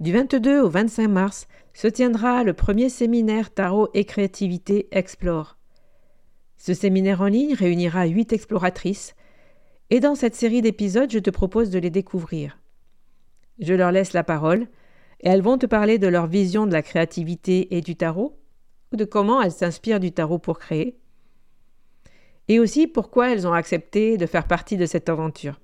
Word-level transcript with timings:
Du 0.00 0.12
22 0.12 0.62
au 0.62 0.70
25 0.70 1.08
mars, 1.08 1.46
se 1.74 1.86
tiendra 1.86 2.42
le 2.42 2.54
premier 2.54 2.88
séminaire 2.88 3.52
Tarot 3.52 3.90
et 3.92 4.06
Créativité 4.06 4.88
Explore. 4.92 5.58
Ce 6.56 6.72
séminaire 6.72 7.20
en 7.20 7.26
ligne 7.26 7.52
réunira 7.52 8.06
huit 8.06 8.32
exploratrices, 8.32 9.14
et 9.90 10.00
dans 10.00 10.14
cette 10.14 10.34
série 10.34 10.62
d'épisodes, 10.62 11.12
je 11.12 11.18
te 11.18 11.28
propose 11.28 11.68
de 11.68 11.78
les 11.78 11.90
découvrir. 11.90 12.58
Je 13.58 13.74
leur 13.74 13.92
laisse 13.92 14.14
la 14.14 14.24
parole, 14.24 14.68
et 15.20 15.28
elles 15.28 15.42
vont 15.42 15.58
te 15.58 15.66
parler 15.66 15.98
de 15.98 16.08
leur 16.08 16.26
vision 16.26 16.66
de 16.66 16.72
la 16.72 16.80
créativité 16.80 17.76
et 17.76 17.82
du 17.82 17.94
tarot, 17.94 18.38
ou 18.94 18.96
de 18.96 19.04
comment 19.04 19.42
elles 19.42 19.52
s'inspirent 19.52 20.00
du 20.00 20.12
tarot 20.12 20.38
pour 20.38 20.58
créer, 20.58 20.96
et 22.48 22.58
aussi 22.58 22.86
pourquoi 22.86 23.30
elles 23.30 23.46
ont 23.46 23.52
accepté 23.52 24.16
de 24.16 24.24
faire 24.24 24.46
partie 24.46 24.78
de 24.78 24.86
cette 24.86 25.10
aventure. 25.10 25.60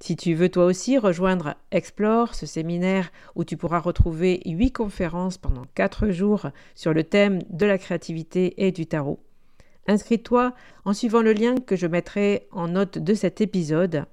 Si 0.00 0.14
tu 0.14 0.34
veux 0.34 0.48
toi 0.48 0.64
aussi 0.64 0.96
rejoindre 0.96 1.56
Explore, 1.72 2.34
ce 2.34 2.46
séminaire 2.46 3.10
où 3.34 3.42
tu 3.44 3.56
pourras 3.56 3.80
retrouver 3.80 4.40
huit 4.46 4.70
conférences 4.70 5.38
pendant 5.38 5.64
quatre 5.74 6.10
jours 6.10 6.46
sur 6.76 6.94
le 6.94 7.02
thème 7.02 7.40
de 7.50 7.66
la 7.66 7.78
créativité 7.78 8.64
et 8.64 8.70
du 8.70 8.86
tarot, 8.86 9.18
inscris-toi 9.88 10.54
en 10.84 10.92
suivant 10.92 11.20
le 11.20 11.32
lien 11.32 11.56
que 11.56 11.74
je 11.74 11.88
mettrai 11.88 12.46
en 12.52 12.68
note 12.68 12.98
de 12.98 13.14
cet 13.14 13.40
épisode. 13.40 14.04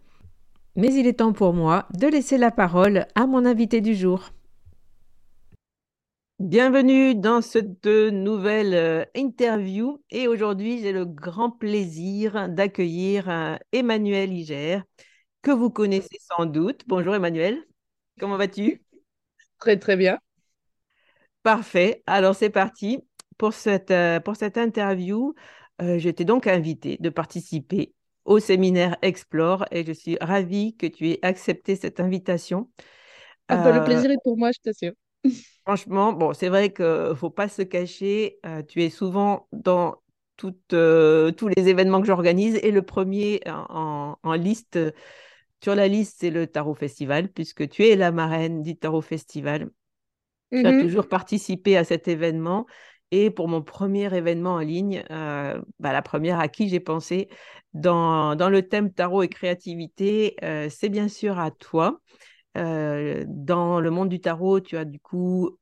Mais 0.75 0.91
il 0.93 1.05
est 1.05 1.19
temps 1.19 1.33
pour 1.33 1.53
moi 1.53 1.87
de 1.93 2.07
laisser 2.07 2.39
la 2.39 2.51
parole 2.51 3.05
à 3.13 3.27
mon 3.27 3.45
invité 3.45 3.79
du 3.79 3.93
jour. 3.93 4.31
Bienvenue 6.39 7.15
dans 7.15 7.41
cette 7.41 7.85
nouvelle 7.85 8.73
euh, 8.73 9.05
interview 9.15 10.01
et 10.11 10.27
aujourd'hui 10.27 10.81
j'ai 10.81 10.91
le 10.91 11.05
grand 11.05 11.49
plaisir 11.49 12.49
d'accueillir 12.49 13.29
euh, 13.29 13.55
Emmanuel 13.71 14.33
Iger 14.33 14.81
que 15.45 15.51
vous 15.51 15.69
connaissez 15.69 16.17
sans 16.19 16.47
doute. 16.47 16.81
Bonjour 16.87 17.13
Emmanuel, 17.13 17.63
comment 18.19 18.35
vas-tu? 18.35 18.81
Très 19.59 19.77
très 19.77 19.95
bien. 19.95 20.17
Parfait, 21.43 22.01
alors 22.07 22.35
c'est 22.35 22.49
parti. 22.49 23.05
Pour 23.37 23.53
cette, 23.53 23.91
euh, 23.91 24.19
pour 24.19 24.37
cette 24.37 24.57
interview, 24.57 25.35
euh, 25.83 25.99
j'étais 25.99 26.25
donc 26.25 26.47
invitée 26.47 26.97
de 26.99 27.09
participer 27.09 27.93
au 28.23 28.39
séminaire 28.39 28.97
Explore 29.03 29.65
et 29.69 29.85
je 29.85 29.91
suis 29.91 30.17
ravie 30.19 30.75
que 30.77 30.87
tu 30.87 31.11
aies 31.11 31.19
accepté 31.21 31.75
cette 31.75 31.99
invitation. 31.99 32.71
Ah 33.47 33.57
bah, 33.57 33.71
le 33.71 33.81
euh, 33.81 33.85
plaisir 33.85 34.09
est 34.09 34.23
pour 34.23 34.39
moi, 34.39 34.49
je 34.51 34.59
t'assure. 34.63 34.93
Franchement, 35.63 36.11
bon, 36.11 36.33
c'est 36.33 36.49
vrai 36.49 36.73
qu'il 36.73 36.85
ne 36.85 37.13
faut 37.13 37.29
pas 37.29 37.49
se 37.49 37.61
cacher. 37.61 38.39
tu 38.67 38.81
es 38.81 38.89
souvent 38.89 39.47
dans 39.51 40.01
toutes, 40.37 40.69
tous 40.69 41.47
les 41.55 41.69
événements 41.69 42.01
que 42.01 42.07
j'organise 42.07 42.55
et 42.63 42.71
le 42.71 42.81
premier 42.81 43.41
en, 43.45 44.17
en 44.23 44.33
liste 44.33 44.79
sur 45.65 45.73
la 45.73 45.87
liste, 45.87 46.17
c'est 46.19 46.29
le 46.29 46.45
Tarot 46.45 46.75
Festival, 46.75 47.27
puisque 47.27 47.67
tu 47.67 47.87
es 47.87 47.95
la 47.95 48.11
marraine 48.11 48.61
du 48.61 48.77
Tarot 48.77 49.01
Festival. 49.01 49.71
Tu 50.51 50.63
as 50.63 50.71
mmh 50.71 50.81
toujours 50.83 51.07
participé 51.07 51.75
à 51.75 51.83
cet 51.83 52.07
événement. 52.07 52.67
Et 53.09 53.31
pour 53.31 53.47
mon 53.47 53.63
premier 53.63 54.15
événement 54.15 54.53
en 54.53 54.59
ligne, 54.59 55.03
euh, 55.09 55.59
bah, 55.79 55.91
la 55.91 56.03
première 56.03 56.39
à 56.39 56.49
qui 56.49 56.69
j'ai 56.69 56.79
pensé 56.79 57.29
dans, 57.73 58.35
dans, 58.35 58.49
le 58.51 58.67
thème 58.67 58.93
tarot 58.93 59.23
et 59.23 59.27
créativité, 59.27 60.35
euh, 60.43 60.67
c'est 60.69 60.89
bien 60.89 61.07
sûr 61.07 61.39
à 61.39 61.49
toi. 61.49 61.99
Euh, 62.57 63.23
dans 63.27 63.79
le 63.79 63.89
monde 63.89 64.09
du 64.09 64.21
tarot, 64.21 64.59
tu 64.59 64.77
as 64.77 64.85
du 64.85 64.99
coup, 64.99 65.57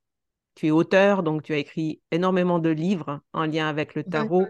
tu 0.56 0.68
es 0.68 0.72
auteur, 0.72 1.24
donc 1.24 1.44
tu 1.44 1.54
as 1.54 1.58
écrit 1.60 2.02
énormément 2.12 2.60
de 2.60 2.72
livres 2.72 3.22
en 3.32 3.46
lien 3.46 3.70
avec 3.70 3.96
le 3.96 4.04
tarot. 4.04 4.48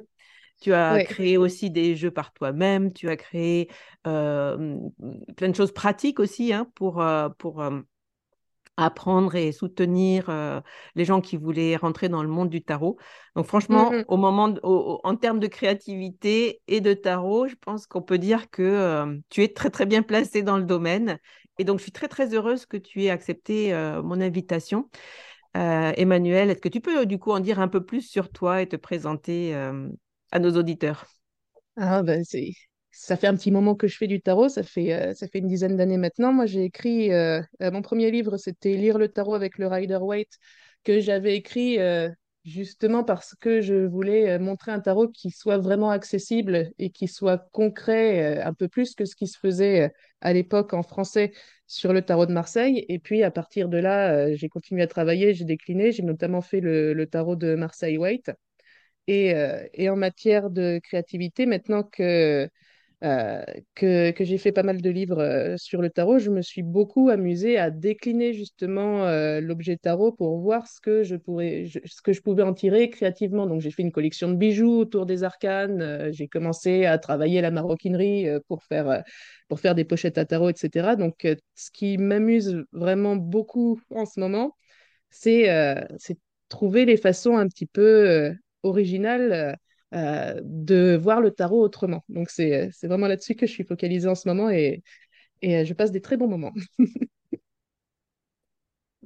Tu 0.62 0.74
as 0.74 1.04
créé 1.04 1.38
aussi 1.38 1.70
des 1.70 1.96
jeux 1.96 2.12
par 2.12 2.34
toi-même, 2.34 2.94
tu 2.94 3.10
as 3.10 3.18
créé 3.18 3.70
plein 4.04 5.50
de 5.50 5.56
choses 5.56 5.74
pratiques 5.74 6.20
aussi 6.20 6.54
hein, 6.54 6.68
pour, 6.76 7.04
pour 7.38 7.64
apprendre 8.76 9.36
et 9.36 9.52
soutenir 9.52 10.32
les 10.96 11.06
gens 11.06 11.22
qui 11.22 11.38
voulaient 11.38 11.76
rentrer 11.76 12.10
dans 12.10 12.24
le 12.24 12.30
monde 12.30 12.50
du 12.50 12.64
tarot. 12.64 12.98
Donc 13.36 13.46
franchement, 13.46 13.92
mmh 13.92 14.06
au 14.08 14.18
moment 14.18 14.54
en 14.64 15.16
termes 15.16 15.40
de 15.40 15.48
créativité 15.48 16.62
et 16.68 16.82
de 16.82 16.94
tarot, 16.94 17.48
je 17.48 17.56
pense 17.56 17.86
qu'on 17.86 18.02
peut 18.02 18.18
dire 18.18 18.50
que 18.50 19.20
tu 19.30 19.44
es 19.44 19.50
très 19.50 19.70
très 19.70 19.86
bien 19.86 20.02
placé 20.02 20.44
dans 20.44 20.58
le 20.58 20.64
domaine. 20.64 21.20
Et 21.60 21.66
donc 21.66 21.78
je 21.78 21.84
suis 21.84 21.92
très 21.92 22.08
très 22.08 22.34
heureuse 22.34 22.66
que 22.66 22.78
tu 22.78 23.04
aies 23.04 23.10
accepté 23.10 23.74
mon 24.04 24.20
invitation. 24.22 24.90
Emmanuel, 25.54 26.50
est-ce 26.50 26.62
que 26.62 26.70
tu 26.70 26.82
peux 26.82 27.06
du 27.06 27.20
coup 27.20 27.32
en 27.32 27.40
dire 27.40 27.60
un 27.60 27.68
peu 27.68 27.86
plus 27.86 28.02
sur 28.02 28.32
toi 28.32 28.62
et 28.62 28.68
te 28.68 28.76
présenter 28.76 29.56
à 30.34 30.40
nos 30.40 30.52
auditeurs 30.58 31.06
Ah 31.78 32.04
ben 32.04 32.24
c'est 32.26 32.52
ça 32.96 33.18
fait 33.18 33.28
un 33.28 33.36
petit 33.36 33.52
moment 33.52 33.76
que 33.76 33.88
je 33.88 33.98
fais 33.98 34.08
du 34.08 34.22
tarot, 34.22 34.50
ça 34.50 34.62
fait, 34.64 34.94
euh, 34.94 35.14
ça 35.16 35.28
fait 35.28 35.40
une 35.40 35.48
dizaine 35.48 35.76
d'années 35.78 35.98
maintenant. 35.98 36.32
Moi, 36.32 36.46
j'ai 36.46 36.64
écrit, 36.64 37.12
euh, 37.12 37.42
euh, 37.62 37.72
mon 37.72 37.82
premier 37.82 38.12
livre, 38.12 38.38
c'était 38.38 38.76
Lire 38.76 39.00
le 39.00 39.08
tarot 39.10 39.34
avec 39.34 39.58
le 39.58 39.68
Rider 39.68 39.98
Waite, 39.98 40.38
que 40.84 41.00
j'avais 41.00 41.36
écrit 41.36 41.80
justement 42.46 43.04
parce 43.06 43.36
que 43.36 43.62
je 43.62 43.86
voulais 43.86 44.38
montrer 44.38 44.72
un 44.74 44.80
tarot 44.82 45.08
qui 45.08 45.32
soit 45.32 45.58
vraiment 45.58 45.90
accessible 45.92 46.72
et 46.78 46.90
qui 46.92 47.08
soit 47.08 47.38
concret, 47.54 48.42
un 48.44 48.54
peu 48.54 48.68
plus 48.68 48.96
que 48.96 49.06
ce 49.06 49.16
qui 49.16 49.28
se 49.28 49.40
faisait 49.40 49.92
à 50.22 50.34
l'époque 50.34 50.74
en 50.74 50.84
français 50.84 51.32
sur 51.68 51.94
le 51.94 52.02
tarot 52.02 52.26
de 52.26 52.34
Marseille. 52.34 52.86
Et 52.90 53.00
puis, 53.00 53.24
à 53.24 53.32
partir 53.32 53.70
de 53.70 53.78
là, 53.78 54.34
j'ai 54.36 54.50
continué 54.50 54.82
à 54.84 54.88
travailler, 54.88 55.34
j'ai 55.34 55.46
décliné, 55.46 55.94
j'ai 55.94 56.04
notamment 56.04 56.42
fait 56.42 56.60
le, 56.60 56.94
le 56.94 57.08
tarot 57.08 57.38
de 57.38 57.56
Marseille 57.56 57.98
Waite. 57.98 58.30
Et, 59.08 59.34
et, 59.74 59.90
en 59.90 59.98
matière 59.98 60.50
de 60.50 60.80
créativité, 60.82 61.46
maintenant 61.46 61.84
que 61.84 62.50
euh, 63.04 63.44
que, 63.76 64.12
que 64.12 64.24
j'ai 64.24 64.38
fait 64.38 64.54
pas 64.54 64.64
mal 64.64 64.82
de 64.82 64.90
livres 64.90 65.20
euh, 65.20 65.58
sur 65.58 65.82
le 65.82 65.90
tarot, 65.90 66.20
je 66.20 66.30
me 66.30 66.42
suis 66.42 66.64
beaucoup 66.64 67.10
amusée 67.10 67.58
à 67.58 67.70
décliner 67.70 68.32
justement 68.32 69.06
euh, 69.06 69.42
l'objet 69.42 69.76
tarot 69.76 70.14
pour 70.14 70.40
voir 70.40 70.68
ce 70.68 70.80
que 70.80 71.04
je 71.04 71.18
pourrais, 71.18 71.66
ce 71.86 72.02
que 72.02 72.14
je 72.14 72.22
pouvais 72.22 72.44
en 72.44 72.54
tirer 72.54 72.90
créativement. 72.90 73.46
Donc 73.46 73.60
j'ai 73.60 73.72
fait 73.72 73.82
une 73.82 73.92
collection 73.92 74.30
de 74.30 74.36
bijoux 74.38 74.80
autour 74.80 75.06
des 75.06 75.24
arcanes, 75.26 76.12
j'ai 76.14 76.30
commencé 76.30 76.86
à 76.86 76.98
travailler 76.98 77.42
la 77.42 77.52
maroquinerie 77.52 78.28
pour 78.48 78.64
faire, 78.64 79.04
pour 79.50 79.60
faire 79.60 79.76
des 79.76 79.84
pochettes 79.84 80.18
à 80.18 80.24
tarot, 80.24 80.50
etc. 80.50 80.96
Donc 80.96 81.28
ce 81.56 81.72
qui 81.72 81.98
m'amuse 81.98 82.64
vraiment 82.72 83.18
beaucoup 83.18 83.82
en 83.90 84.06
ce 84.06 84.18
moment, 84.22 84.56
c'est 85.10 85.50
trouver 86.48 86.86
les 86.86 86.98
façons 86.98 87.36
un 87.36 87.48
petit 87.50 87.66
peu 87.66 88.34
originales 88.64 89.58
euh, 89.94 90.42
de 90.44 90.98
voir 91.00 91.22
le 91.22 91.30
tarot 91.30 91.62
autrement. 91.62 92.04
Donc, 92.10 92.32
c'est 92.32 92.72
vraiment 92.82 93.08
là-dessus 93.08 93.36
que 93.36 93.46
je 93.46 93.52
suis 93.52 93.64
focalisée 93.64 94.08
en 94.08 94.16
ce 94.16 94.28
moment 94.28 94.50
et, 94.50 94.82
et 95.44 95.58
euh, 95.58 95.66
je 95.66 95.74
passe 95.74 95.92
des 95.92 96.02
très 96.02 96.18
bons 96.18 96.28
moments. 96.28 96.54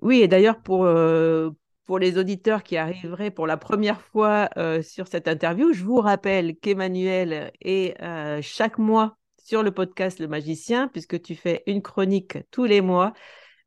oui, 0.02 0.22
et 0.22 0.30
d'ailleurs, 0.30 0.62
pour, 0.62 0.86
euh, 0.86 1.50
pour 1.84 2.00
les 2.00 2.18
auditeurs 2.18 2.64
qui 2.64 2.78
arriveraient 2.78 3.32
pour 3.32 3.48
la 3.48 3.58
première 3.58 4.00
fois 4.00 4.50
sur 4.82 5.08
cette 5.10 5.28
interview, 5.28 5.74
je 5.74 5.84
vous 5.84 5.98
rappelle 6.00 6.56
qu'Emmanuel 6.56 7.52
est 7.62 7.96
chaque 8.42 8.78
mois 8.78 9.18
sur 9.38 9.64
le 9.64 9.72
podcast 9.72 10.20
Le 10.20 10.28
Magicien, 10.30 10.88
puisque 10.88 11.22
tu 11.22 11.36
fais 11.36 11.64
une 11.68 11.82
chronique 11.82 12.38
tous 12.52 12.66
les 12.66 12.82
mois. 12.82 13.14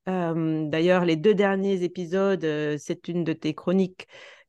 D'ailleurs, 0.07 1.05
les 1.05 1.17
deux 1.17 1.35
derniers 1.35 1.83
épisodes, 1.83 2.47
c'est 2.79 3.09
une 3.09 3.25
de 3.25 3.33
tes 3.33 3.55
chroniques 3.55 4.07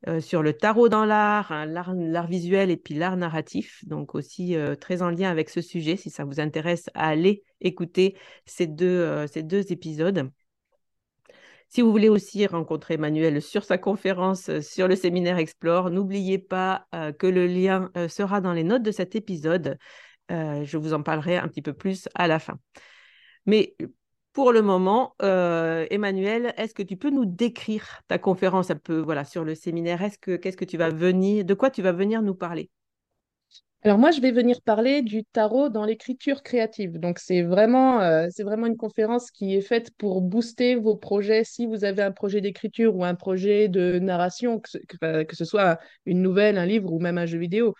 euh, 0.08 0.20
sur 0.20 0.42
le 0.42 0.52
tarot 0.52 0.88
dans 0.88 1.04
l'art, 1.04 1.52
hein, 1.52 1.64
l'art 1.64 2.26
visuel 2.26 2.70
et 2.70 2.76
puis 2.76 2.94
l'art 2.94 3.16
narratif. 3.16 3.84
Donc 3.86 4.16
aussi 4.16 4.56
euh, 4.56 4.74
très 4.74 5.00
en 5.00 5.10
lien 5.10 5.30
avec 5.30 5.48
ce 5.48 5.60
sujet, 5.60 5.96
si 5.96 6.10
ça 6.10 6.24
vous 6.24 6.40
intéresse, 6.40 6.90
à 6.94 7.06
aller 7.06 7.44
écouter 7.60 8.16
ces 8.44 8.66
deux, 8.66 8.86
euh, 8.86 9.26
ces 9.28 9.44
deux 9.44 9.70
épisodes. 9.70 10.28
Si 11.68 11.80
vous 11.82 11.90
voulez 11.92 12.08
aussi 12.08 12.46
rencontrer 12.46 12.94
Emmanuel 12.94 13.40
sur 13.40 13.64
sa 13.64 13.78
conférence 13.78 14.50
sur 14.60 14.88
le 14.88 14.96
séminaire 14.96 15.38
Explore, 15.38 15.90
n'oubliez 15.90 16.38
pas 16.38 16.86
que 17.18 17.26
le 17.26 17.46
lien 17.46 17.90
sera 18.10 18.42
dans 18.42 18.52
les 18.52 18.62
notes 18.62 18.82
de 18.82 18.90
cet 18.90 19.16
épisode. 19.16 19.78
je 20.28 20.76
vous 20.76 20.92
en 20.92 21.02
parlerai 21.02 21.38
un 21.38 21.48
petit 21.48 21.62
peu 21.62 21.72
plus 21.72 22.10
à 22.14 22.28
la 22.28 22.38
fin. 22.38 22.58
Mais 23.46 23.74
pour 24.32 24.52
le 24.52 24.62
moment, 24.62 25.14
euh, 25.22 25.86
Emmanuel, 25.90 26.54
est-ce 26.56 26.74
que 26.74 26.82
tu 26.82 26.96
peux 26.96 27.10
nous 27.10 27.26
décrire 27.26 28.00
ta 28.08 28.18
conférence 28.18 28.70
un 28.70 28.76
peu 28.76 28.98
voilà, 28.98 29.24
sur 29.24 29.44
le 29.44 29.54
séminaire? 29.54 30.02
Est-ce 30.02 30.18
que 30.18 30.36
qu'est-ce 30.36 30.56
que 30.56 30.64
tu 30.64 30.76
vas 30.76 30.90
venir, 30.90 31.44
de 31.44 31.54
quoi 31.54 31.70
tu 31.70 31.82
vas 31.82 31.92
venir 31.92 32.22
nous 32.22 32.34
parler? 32.34 32.70
Alors 33.84 33.98
moi, 33.98 34.12
je 34.12 34.20
vais 34.20 34.30
venir 34.30 34.62
parler 34.62 35.02
du 35.02 35.24
tarot 35.24 35.68
dans 35.68 35.84
l'écriture 35.84 36.44
créative. 36.44 37.00
Donc 37.00 37.18
c'est 37.18 37.42
vraiment, 37.42 38.00
euh, 38.00 38.28
une 38.38 38.76
conférence 38.76 39.32
qui 39.32 39.56
est 39.56 39.60
faite 39.60 39.90
pour 39.98 40.22
booster 40.22 40.76
vos 40.76 40.96
projets. 40.96 41.42
Si 41.42 41.66
vous 41.66 41.84
avez 41.84 42.02
un 42.02 42.12
projet 42.12 42.40
d'écriture 42.40 42.94
ou 42.94 43.04
un 43.04 43.16
projet 43.16 43.68
de 43.68 43.98
narration, 43.98 44.60
que 44.60 44.70
ce, 44.70 44.78
que, 44.78 45.34
ce, 45.34 45.44
soit 45.44 45.80
une 46.06 46.22
nouvelle, 46.22 46.58
un 46.58 46.66
livre 46.66 46.92
ou 46.92 47.00
même 47.00 47.18
un 47.18 47.26
jeu 47.26 47.38
vidéo, 47.38 47.74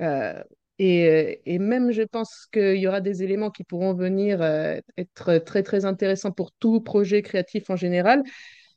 euh, 0.00 0.40
euh, 0.80 1.34
et, 1.44 1.58
même, 1.58 1.90
je 1.90 2.02
pense 2.02 2.46
qu'il 2.52 2.76
y 2.76 2.86
aura 2.86 3.00
des 3.00 3.22
éléments 3.22 3.50
qui 3.50 3.64
pourront 3.64 3.94
venir 3.94 4.40
euh, 4.42 4.78
être 4.96 5.38
très, 5.38 5.62
très 5.62 5.84
intéressants 5.84 6.32
pour 6.32 6.52
tout 6.52 6.80
projet 6.80 7.22
créatif 7.22 7.70
en 7.70 7.76
général. 7.76 8.22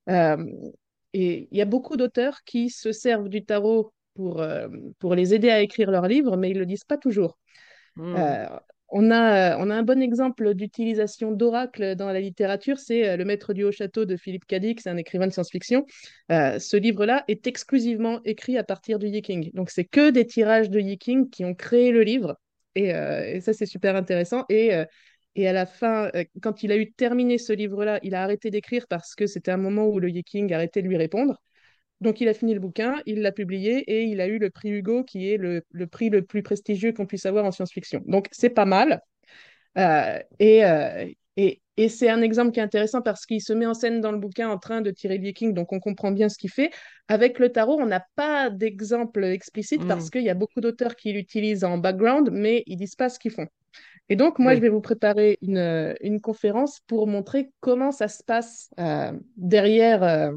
Euh, 0.10 0.44
et 1.14 1.48
il 1.52 1.58
y 1.58 1.62
a 1.62 1.66
beaucoup 1.66 1.98
d'auteurs 1.98 2.44
qui 2.44 2.70
se 2.70 2.92
servent 2.92 3.30
du 3.30 3.44
tarot 3.44 3.94
pour, 4.16 4.44
pour 5.00 5.16
les 5.16 5.34
aider 5.34 5.50
à 5.50 5.62
écrire 5.62 5.92
leurs 5.92 6.08
livres, 6.08 6.38
mais 6.38 6.50
ils 6.50 6.56
ne 6.56 6.60
le 6.60 6.66
disent 6.66 6.86
pas 6.86 6.98
toujours. 6.98 7.38
Mmh 7.96 8.16
on 8.92 9.10
a, 9.12 9.58
on 9.58 9.70
a 9.70 9.76
un 9.76 9.84
bon 9.84 10.02
exemple 10.02 10.54
d'utilisation 10.54 11.32
d'oracle 11.32 11.96
dans 11.96 12.12
la 12.12 12.20
littérature, 12.20 12.78
c'est 12.78 13.08
euh, 13.08 13.18
Le 13.18 13.26
Maître 13.26 13.54
du 13.54 13.64
Haut 13.64 13.72
Château 13.72 14.06
de 14.06 14.18
Philippe 14.18 14.46
Cadic, 14.46 14.82
c'est 14.82 14.90
un 14.90 14.98
écrivain 14.98 15.28
de 15.28 15.32
science-fiction. 15.32 15.86
Euh, 16.32 16.60
ce 16.60 16.78
livre-là 16.78 17.24
est 17.28 17.48
exclusivement 17.48 18.22
écrit 18.26 18.58
à 18.58 18.64
partir 18.64 19.00
du 19.00 19.08
Yiking. 19.08 19.52
Donc, 19.54 19.70
c'est 19.70 19.86
que 19.86 20.10
des 20.10 20.26
tirages 20.28 20.70
de 20.70 20.80
Yiking 20.80 21.30
qui 21.30 21.46
ont 21.46 21.56
créé 21.56 21.92
le 21.92 22.04
livre. 22.04 22.36
Et, 22.76 22.94
euh, 22.94 23.40
ça, 23.40 23.54
c'est 23.54 23.66
super 23.66 23.96
intéressant. 23.96 24.46
Et, 24.50 24.72
et 25.36 25.48
à 25.48 25.54
la 25.54 25.66
fin, 25.66 26.12
quand 26.42 26.64
il 26.64 26.72
a 26.72 26.78
eu 26.78 26.92
terminé 26.92 27.38
ce 27.38 27.54
livre-là, 27.54 28.00
il 28.04 28.16
a 28.16 28.24
arrêté 28.24 28.50
d'écrire 28.50 28.86
parce 28.90 29.16
que 29.16 29.28
c'était 29.28 29.52
un 29.52 29.58
moment 29.58 29.88
où 29.88 30.00
le 30.00 30.10
Yiking 30.10 30.52
arrêtait 30.54 30.82
de 30.82 30.88
lui 30.88 30.98
répondre. 30.98 31.38
Donc, 32.02 32.20
il 32.20 32.28
a 32.28 32.34
fini 32.34 32.54
le 32.54 32.60
bouquin, 32.60 33.00
il 33.06 33.22
l'a 33.22 33.32
publié 33.32 33.80
et 33.88 34.04
il 34.04 34.22
a 34.22 34.28
eu 34.28 34.40
le 34.40 34.50
prix 34.50 34.70
Hugo, 34.70 35.04
qui 35.04 35.32
est 35.32 35.38
le, 35.38 35.64
prix 35.86 36.10
le 36.10 36.24
plus 36.24 36.42
prestigieux 36.42 36.92
qu'on 36.94 37.06
puisse 37.06 37.28
avoir 37.28 37.46
en 37.46 37.52
science-fiction. 37.52 38.02
Donc, 38.08 38.28
c'est 38.32 38.50
pas 38.50 38.66
mal. 38.66 39.02
Euh, 39.78 40.20
euh, 40.42 41.06
et, 41.38 41.62
et, 41.78 41.90
c'est 41.90 42.10
un 42.10 42.22
exemple 42.24 42.52
qui 42.52 42.60
est 42.60 42.64
intéressant 42.64 43.02
parce 43.02 43.26
qu'il 43.28 43.42
se 43.42 43.54
met 43.54 43.68
en 43.68 43.76
scène 43.76 44.02
dans 44.02 44.12
le 44.12 44.18
bouquin 44.18 44.50
en 44.50 44.58
train 44.58 44.82
de 44.82 44.90
tirer 44.90 45.18
le 45.18 45.24
viking, 45.24 45.54
donc 45.54 45.72
on 45.72 45.80
comprend 45.80 46.12
bien 46.12 46.28
ce 46.28 46.38
qu'il 46.38 46.50
fait. 46.50 46.72
Avec 47.08 47.38
le 47.38 47.50
tarot, 47.50 47.80
on 47.80 47.86
n'a 47.86 48.04
pas 48.16 48.50
d'exemple 48.50 49.24
explicite 49.24 49.88
parce 49.88 50.08
mm. 50.08 50.10
qu'il 50.10 50.24
y 50.24 50.30
a 50.30 50.34
beaucoup 50.34 50.60
d'auteurs 50.60 50.96
qui 50.96 51.14
l'utilisent 51.14 51.64
en 51.64 51.78
background, 51.78 52.32
mais 52.32 52.64
ils 52.66 52.78
disent 52.78 52.96
pas 52.96 53.10
ce 53.10 53.20
qu'ils 53.20 53.32
font. 53.32 53.48
Et 54.10 54.16
donc, 54.16 54.40
moi, 54.40 54.56
je 54.56 54.60
vais 54.60 54.70
vous 54.70 54.82
préparer 54.82 55.38
une, 55.42 55.96
une, 56.02 56.20
conférence 56.20 56.82
pour 56.88 57.08
montrer 57.08 57.52
comment 57.62 57.94
ça 57.94 58.10
se 58.10 58.24
passe 58.24 58.70
euh, 58.78 59.14
derrière 59.38 60.34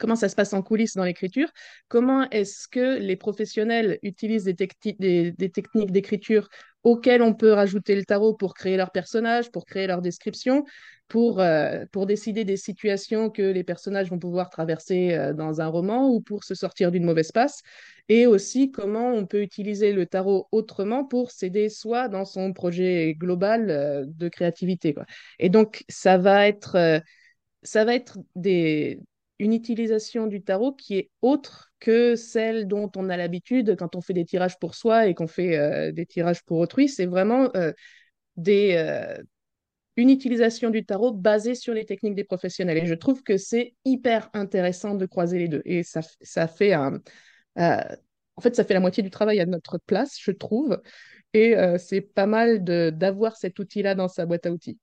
comment 0.00 0.16
ça 0.16 0.28
se 0.28 0.34
passe 0.34 0.52
en 0.52 0.62
coulisses 0.62 0.96
dans 0.96 1.04
l'écriture, 1.04 1.48
comment 1.88 2.28
est-ce 2.30 2.66
que 2.66 2.98
les 2.98 3.16
professionnels 3.16 3.98
utilisent 4.02 4.44
des, 4.44 4.56
techniques 4.56 5.92
d'écriture 5.92 6.48
auxquelles 6.82 7.22
on 7.22 7.34
peut 7.34 7.52
rajouter 7.52 7.94
le 7.94 8.04
tarot 8.04 8.34
pour 8.34 8.54
créer 8.54 8.78
leur 8.78 8.90
personnage, 8.90 9.50
pour 9.50 9.66
créer 9.66 9.86
leur 9.86 10.00
description, 10.00 10.64
pour, 11.08 11.40
euh, 11.40 11.84
pour 11.92 12.06
décider 12.06 12.44
des 12.44 12.56
situations 12.56 13.28
que 13.28 13.42
les 13.42 13.64
personnages 13.64 14.08
vont 14.08 14.18
pouvoir 14.18 14.48
traverser 14.48 15.12
euh, 15.12 15.34
dans 15.34 15.60
un 15.60 15.66
roman 15.66 16.08
ou 16.08 16.22
pour 16.22 16.42
se 16.44 16.54
sortir 16.54 16.90
d'une 16.90 17.04
mauvaise 17.04 17.32
passe, 17.32 17.60
et 18.08 18.26
aussi 18.26 18.70
comment 18.70 19.12
on 19.12 19.26
peut 19.26 19.42
utiliser 19.42 19.92
le 19.92 20.06
tarot 20.06 20.48
autrement 20.52 21.04
pour 21.04 21.30
s'aider 21.30 21.68
soit 21.68 22.08
dans 22.08 22.24
son 22.24 22.54
projet 22.54 23.14
global 23.18 23.68
euh, 23.68 24.04
de 24.06 24.28
créativité. 24.28 24.94
Et 25.38 25.50
donc, 25.50 25.84
ça 25.88 26.16
va 26.16 26.48
être 26.48 27.02
ça 27.62 27.84
va 27.84 27.94
être 27.94 28.18
des, 28.36 29.00
une 29.40 29.54
utilisation 29.54 30.26
du 30.26 30.42
tarot 30.42 30.72
qui 30.72 30.98
est 30.98 31.10
autre 31.22 31.72
que 31.80 32.14
celle 32.14 32.68
dont 32.68 32.90
on 32.94 33.08
a 33.08 33.16
l'habitude 33.16 33.74
quand 33.76 33.96
on 33.96 34.02
fait 34.02 34.12
des 34.12 34.26
tirages 34.26 34.58
pour 34.58 34.74
soi 34.74 35.06
et 35.06 35.14
qu'on 35.14 35.26
fait 35.26 35.56
euh, 35.56 35.92
des 35.92 36.04
tirages 36.04 36.44
pour 36.44 36.58
autrui. 36.58 36.90
C'est 36.90 37.06
vraiment 37.06 37.48
euh, 37.56 37.72
des, 38.36 38.74
euh, 38.76 39.16
une 39.96 40.10
utilisation 40.10 40.68
du 40.68 40.84
tarot 40.84 41.12
basée 41.12 41.54
sur 41.54 41.72
les 41.72 41.86
techniques 41.86 42.14
des 42.14 42.24
professionnels. 42.24 42.76
Et 42.78 42.86
je 42.86 42.94
trouve 42.94 43.22
que 43.22 43.38
c'est 43.38 43.74
hyper 43.86 44.28
intéressant 44.34 44.94
de 44.94 45.06
croiser 45.06 45.38
les 45.38 45.48
deux. 45.48 45.62
Et 45.64 45.84
ça, 45.84 46.02
ça 46.20 46.46
fait 46.46 46.74
un... 46.74 47.00
en 47.56 48.40
fait, 48.42 48.54
ça 48.54 48.62
fait 48.62 48.74
la 48.74 48.80
moitié 48.80 49.02
du 49.02 49.10
travail 49.10 49.40
à 49.40 49.46
notre 49.46 49.78
place, 49.78 50.18
je 50.20 50.32
trouve. 50.32 50.80
Et 51.32 51.54
c'est 51.78 52.00
pas 52.02 52.26
mal 52.26 52.62
d'avoir 52.62 53.36
cet 53.36 53.58
outil-là 53.58 53.94
dans 53.94 54.08
sa 54.08 54.26
boîte 54.26 54.44
à 54.46 54.50
outils. 54.50 54.78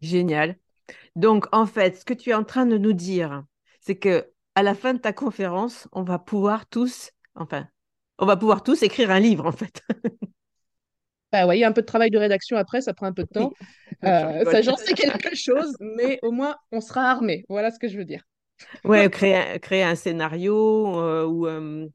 Génial. 0.00 0.56
Donc, 1.16 1.46
en 1.52 1.66
fait, 1.66 1.98
ce 1.98 2.04
que 2.04 2.14
tu 2.14 2.30
es 2.30 2.34
en 2.34 2.44
train 2.44 2.66
de 2.66 2.78
nous 2.78 2.92
dire, 2.92 3.44
c'est 3.80 3.96
que 3.96 4.30
à 4.54 4.62
la 4.62 4.74
fin 4.74 4.94
de 4.94 4.98
ta 4.98 5.12
conférence, 5.12 5.88
on 5.92 6.02
va 6.02 6.18
pouvoir 6.18 6.66
tous, 6.68 7.10
enfin, 7.34 7.68
on 8.18 8.26
va 8.26 8.36
pouvoir 8.36 8.62
tous 8.62 8.82
écrire 8.82 9.10
un 9.10 9.20
livre 9.20 9.46
en 9.46 9.52
fait. 9.52 9.82
Bah 11.32 11.46
ouais, 11.46 11.58
il 11.58 11.60
y 11.60 11.64
a 11.64 11.68
un 11.68 11.72
peu 11.72 11.82
de 11.82 11.86
travail 11.86 12.10
de 12.10 12.18
rédaction 12.18 12.56
après, 12.56 12.80
ça 12.80 12.92
prend 12.92 13.06
un 13.06 13.12
peu 13.12 13.22
de 13.22 13.28
temps. 13.28 13.52
Euh, 14.04 14.44
ça, 14.50 14.62
j'en 14.62 14.76
sais 14.76 14.94
quelque 14.94 15.36
chose, 15.36 15.76
mais 15.78 16.18
au 16.22 16.32
moins, 16.32 16.56
on 16.72 16.80
sera 16.80 17.02
armé. 17.02 17.44
Voilà 17.48 17.70
ce 17.70 17.78
que 17.78 17.88
je 17.88 17.96
veux 17.96 18.04
dire. 18.04 18.22
Ouais, 18.84 19.08
créer, 19.08 19.58
créer 19.60 19.84
un 19.84 19.94
scénario 19.94 20.98
euh, 21.00 21.24
où 21.24 21.46
euh, 21.46 21.86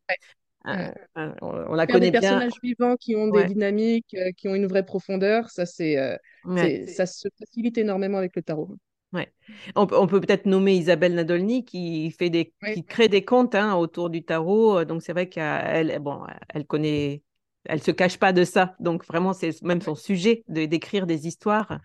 on 0.65 1.75
la 1.75 1.86
connaît 1.86 2.12
des 2.12 2.20
personnages 2.20 2.54
vivants 2.63 2.96
qui 2.96 3.15
ont 3.15 3.27
des 3.27 3.44
dynamiques, 3.44 4.15
qui 4.38 4.48
ont 4.48 4.56
une 4.56 4.68
vraie 4.68 4.86
profondeur, 4.86 5.50
ça 5.50 5.65
c'est, 5.65 5.98
ça 6.88 7.06
se 7.06 7.27
facilite 7.38 7.77
énormément 7.77 8.18
avec 8.18 8.36
le 8.38 8.42
tarot. 8.42 8.70
Ouais. 9.15 9.34
On, 9.75 9.88
peut 9.88 10.19
peut-être 10.19 10.45
nommer 10.45 10.75
Isabelle 10.75 11.15
Nadolny 11.15 11.65
qui, 11.65 12.12
fait 12.12 12.29
des, 12.29 12.53
qui 12.74 12.84
crée 12.84 13.07
des 13.07 13.24
contes 13.24 13.55
hein, 13.55 13.75
autour 13.75 14.10
du 14.10 14.24
tarot. 14.24 14.86
Donc 14.86 15.01
c'est 15.01 15.13
vrai 15.13 15.29
qu'elle 15.29 15.98
bon, 16.00 16.22
elle 16.53 16.65
connaît, 16.65 17.24
elle 17.65 17.81
se 17.81 17.91
cache 17.91 18.17
pas 18.17 18.34
de 18.34 18.43
ça. 18.43 18.75
Donc 18.79 19.05
vraiment, 19.05 19.34
c'est 19.34 19.62
même 19.63 19.81
son 19.81 19.95
sujet 19.95 20.43
de, 20.48 20.65
d'écrire 20.65 21.07
des 21.07 21.27
histoires. 21.27 21.79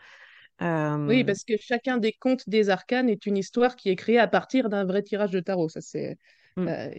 Oui, 0.60 0.66
euh, 0.66 1.24
parce 1.24 1.44
que 1.44 1.54
chacun 1.58 1.96
des 1.96 2.12
contes 2.12 2.46
des 2.48 2.68
arcanes 2.68 3.08
est 3.08 3.24
une 3.24 3.38
histoire 3.38 3.76
qui 3.76 3.88
est 3.88 3.96
créée 3.96 4.18
à 4.18 4.28
partir 4.28 4.68
d'un 4.68 4.84
vrai 4.84 5.02
tirage 5.02 5.30
de 5.30 5.40
tarot. 5.40 5.70
Ça, 5.70 5.80
c'est, 5.80 6.18
euh, 6.58 6.90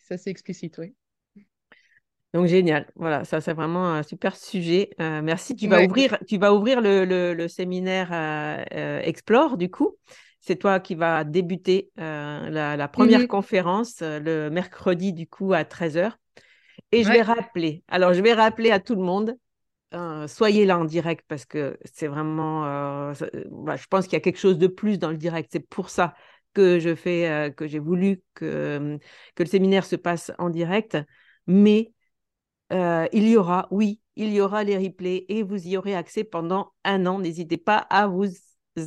ça, 0.00 0.16
c'est 0.16 0.30
explicite, 0.30 0.78
oui. 0.78 0.94
Donc 2.34 2.46
génial, 2.46 2.86
voilà, 2.94 3.24
ça 3.24 3.40
c'est 3.40 3.54
vraiment 3.54 3.88
un 3.88 4.02
super 4.02 4.36
sujet. 4.36 4.90
Euh, 5.00 5.22
merci. 5.22 5.56
Tu 5.56 5.66
vas 5.66 5.82
ouvrir, 5.82 6.18
tu 6.26 6.36
vas 6.36 6.52
ouvrir 6.52 6.82
le, 6.82 7.04
le, 7.04 7.48
séminaire 7.48 8.10
euh, 8.12 8.62
euh, 8.74 9.00
Explore 9.00 9.56
du 9.56 9.70
coup. 9.70 9.96
C'est 10.40 10.56
toi 10.56 10.78
qui 10.78 10.94
vas 10.94 11.24
débuter 11.24 11.90
la, 11.96 12.88
première 12.88 13.20
mhm. 13.20 13.26
conférence 13.28 14.02
le 14.02 14.50
mercredi 14.50 15.12
du 15.12 15.26
coup 15.26 15.52
à 15.52 15.62
13h. 15.62 16.12
Et 16.92 17.02
je 17.02 17.10
vais 17.10 17.22
rappeler, 17.22 17.82
alors 17.88 18.12
je 18.12 18.20
vais 18.22 18.34
rappeler 18.34 18.70
à 18.70 18.78
tout 18.78 18.94
le 18.94 19.02
monde 19.02 19.34
soyez 20.26 20.66
là 20.66 20.78
en 20.78 20.84
direct 20.84 21.24
parce 21.28 21.46
que 21.46 21.78
c'est 21.94 22.08
vraiment, 22.08 22.62
bah, 23.50 23.76
je 23.76 23.86
pense 23.88 24.04
qu'il 24.04 24.12
y 24.12 24.16
a 24.16 24.20
quelque 24.20 24.38
chose 24.38 24.58
de 24.58 24.66
plus 24.66 24.98
dans 24.98 25.10
le 25.10 25.16
direct. 25.16 25.48
C'est 25.50 25.66
pour 25.66 25.88
ça 25.88 26.14
que 26.52 26.78
je 26.78 26.94
fais, 26.94 27.52
que 27.56 27.66
j'ai 27.66 27.78
voulu 27.78 28.20
que, 28.34 28.98
que 29.34 29.42
le 29.42 29.48
séminaire 29.48 29.86
se 29.86 29.96
passe 29.96 30.30
en 30.38 30.50
direct. 30.50 30.98
Mais 31.46 31.92
il 32.70 33.28
y 33.28 33.36
aura, 33.36 33.68
oui, 33.70 34.00
il 34.16 34.32
y 34.32 34.40
aura 34.40 34.64
les 34.64 34.76
replays 34.76 35.24
et 35.28 35.42
vous 35.42 35.66
y 35.66 35.76
aurez 35.76 35.94
accès 35.94 36.24
pendant 36.24 36.72
un 36.84 37.06
an. 37.06 37.18
N'hésitez 37.18 37.56
pas 37.56 37.78
à 37.78 38.06
vous 38.06 38.26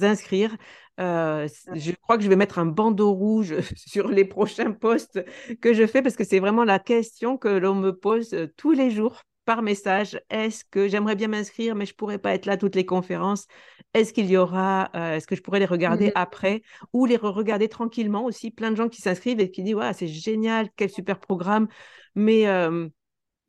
inscrire. 0.02 0.56
je 0.98 1.92
crois 2.02 2.18
que 2.18 2.24
je 2.24 2.30
vais 2.30 2.36
mettre 2.36 2.60
un 2.60 2.66
bandeau 2.66 3.12
rouge 3.14 3.56
sur 3.76 4.08
les 4.08 4.26
prochains 4.26 4.72
posts 4.72 5.24
que 5.62 5.74
je 5.74 5.88
fais 5.88 6.02
parce 6.02 6.16
que 6.16 6.24
c'est 6.24 6.40
vraiment 6.40 6.64
la 6.64 6.80
question 6.80 7.38
que 7.38 7.48
l'on 7.48 7.76
me 7.76 7.92
pose 7.92 8.36
tous 8.58 8.72
les 8.72 8.92
jours 8.92 9.22
par 9.46 9.62
message. 9.62 10.20
Est-ce 10.30 10.64
que 10.66 10.88
j'aimerais 10.88 11.16
bien 11.16 11.28
m'inscrire, 11.28 11.76
mais 11.76 11.86
je 11.86 11.96
pourrais 11.96 12.20
pas 12.20 12.34
être 12.34 12.46
là 12.46 12.58
toutes 12.58 12.76
les 12.76 12.86
conférences? 12.86 13.48
Est-ce 13.94 14.14
qu'il 14.14 14.30
y 14.30 14.38
aura, 14.38 14.90
est-ce 14.94 15.28
que 15.28 15.36
je 15.36 15.42
pourrais 15.42 15.60
les 15.60 15.66
regarder 15.66 16.08
mmh 16.08 16.14
après 16.16 16.62
ou 16.94 17.06
les 17.06 17.18
regarder 17.18 17.68
tranquillement 17.68 18.24
aussi? 18.26 18.52
Plein 18.52 18.72
de 18.72 18.76
gens 18.76 18.90
qui 18.90 19.02
s'inscrivent 19.02 19.40
et 19.40 19.52
qui 19.52 19.64
disent 19.64 19.76
ouais, 19.76 19.94
c'est 19.94 20.08
génial, 20.08 20.70
quel 20.76 20.90
super 20.90 21.20
programme, 21.20 21.68
mais 22.16 22.46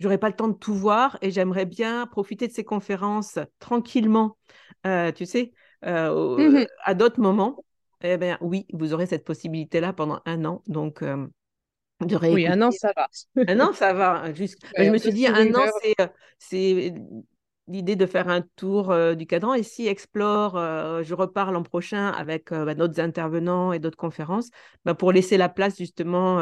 j'aurais 0.03 0.19
pas 0.19 0.29
le 0.29 0.35
temps 0.35 0.49
de 0.49 0.57
tout 0.57 0.75
voir 0.75 1.17
et 1.23 1.31
j'aimerais 1.31 1.65
bien 1.65 2.07
profiter 2.07 2.49
de 2.49 2.53
ces 2.53 2.65
conférences 2.65 3.39
tranquillement, 3.61 4.37
tu 4.85 5.27
sais, 5.27 5.53
mmh 5.83 6.65
à 6.85 6.95
d'autres 6.95 7.21
moments. 7.21 7.65
Eh 8.05 8.17
bien, 8.17 8.37
oui, 8.41 8.67
vous 8.73 8.93
aurez 8.93 9.07
cette 9.07 9.25
possibilité-là 9.25 9.93
pendant 9.93 10.21
un 10.27 10.45
an. 10.45 10.63
Donc, 10.67 11.05
oui, 12.01 12.47
un 12.47 12.61
an, 12.63 12.71
ça 12.71 12.93
va. 12.97 13.09
un 13.47 13.61
an, 13.61 13.73
ça 13.73 13.93
va. 13.93 14.33
Juste... 14.33 14.59
je 14.77 14.91
me 14.91 14.99
suis 14.99 15.13
dit, 15.13 15.27
un 15.27 15.55
an, 15.55 15.67
c'est 16.39 16.95
l'idée 17.73 17.97
de 17.97 18.07
faire 18.07 18.29
un 18.29 18.43
tour 18.57 18.91
euh, 18.91 19.15
du 19.15 19.27
cadran. 19.27 19.55
Et 19.55 19.63
si 19.63 19.89
Explore, 19.89 20.57
euh, 20.57 21.03
je 21.03 21.15
repars 21.15 21.51
l'an 21.51 21.63
prochain 21.63 22.09
avec 22.09 22.53
euh, 22.53 22.65
bah, 22.65 22.75
d'autres 22.75 23.01
intervenants 23.01 23.73
et 23.73 23.79
d'autres 23.79 23.97
conférences, 23.97 24.51
bah, 24.85 24.95
pour 24.95 25.11
laisser 25.11 25.37
la 25.37 25.49
place 25.49 25.79
justement 25.79 26.37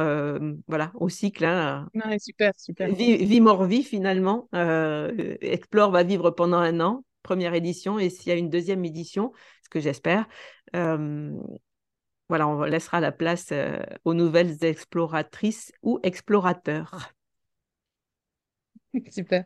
voilà, 0.68 0.90
au 0.94 1.08
cycle. 1.08 1.44
Hein, 1.44 1.88
super, 2.18 2.52
super. 2.56 2.92
Vie, 2.92 3.40
mort, 3.40 3.64
vie 3.64 3.82
finalement. 3.82 4.48
Explore 4.52 5.90
va 5.90 6.02
vivre 6.02 6.30
pendant 6.30 6.58
un 6.58 6.80
an, 6.80 7.04
première 7.22 7.54
édition. 7.54 7.98
Et 7.98 8.10
s'il 8.10 8.28
y 8.28 8.32
a 8.32 8.38
une 8.38 8.50
deuxième 8.50 8.84
édition, 8.84 9.32
ce 9.62 9.68
que 9.68 9.80
j'espère, 9.80 10.26
voilà, 10.72 12.46
on 12.46 12.62
laissera 12.62 13.00
la 13.00 13.12
place 13.12 13.52
aux 14.04 14.14
nouvelles 14.14 14.64
exploratrices 14.64 15.72
ou 15.82 16.00
explorateurs. 16.02 17.12
Super. 19.10 19.44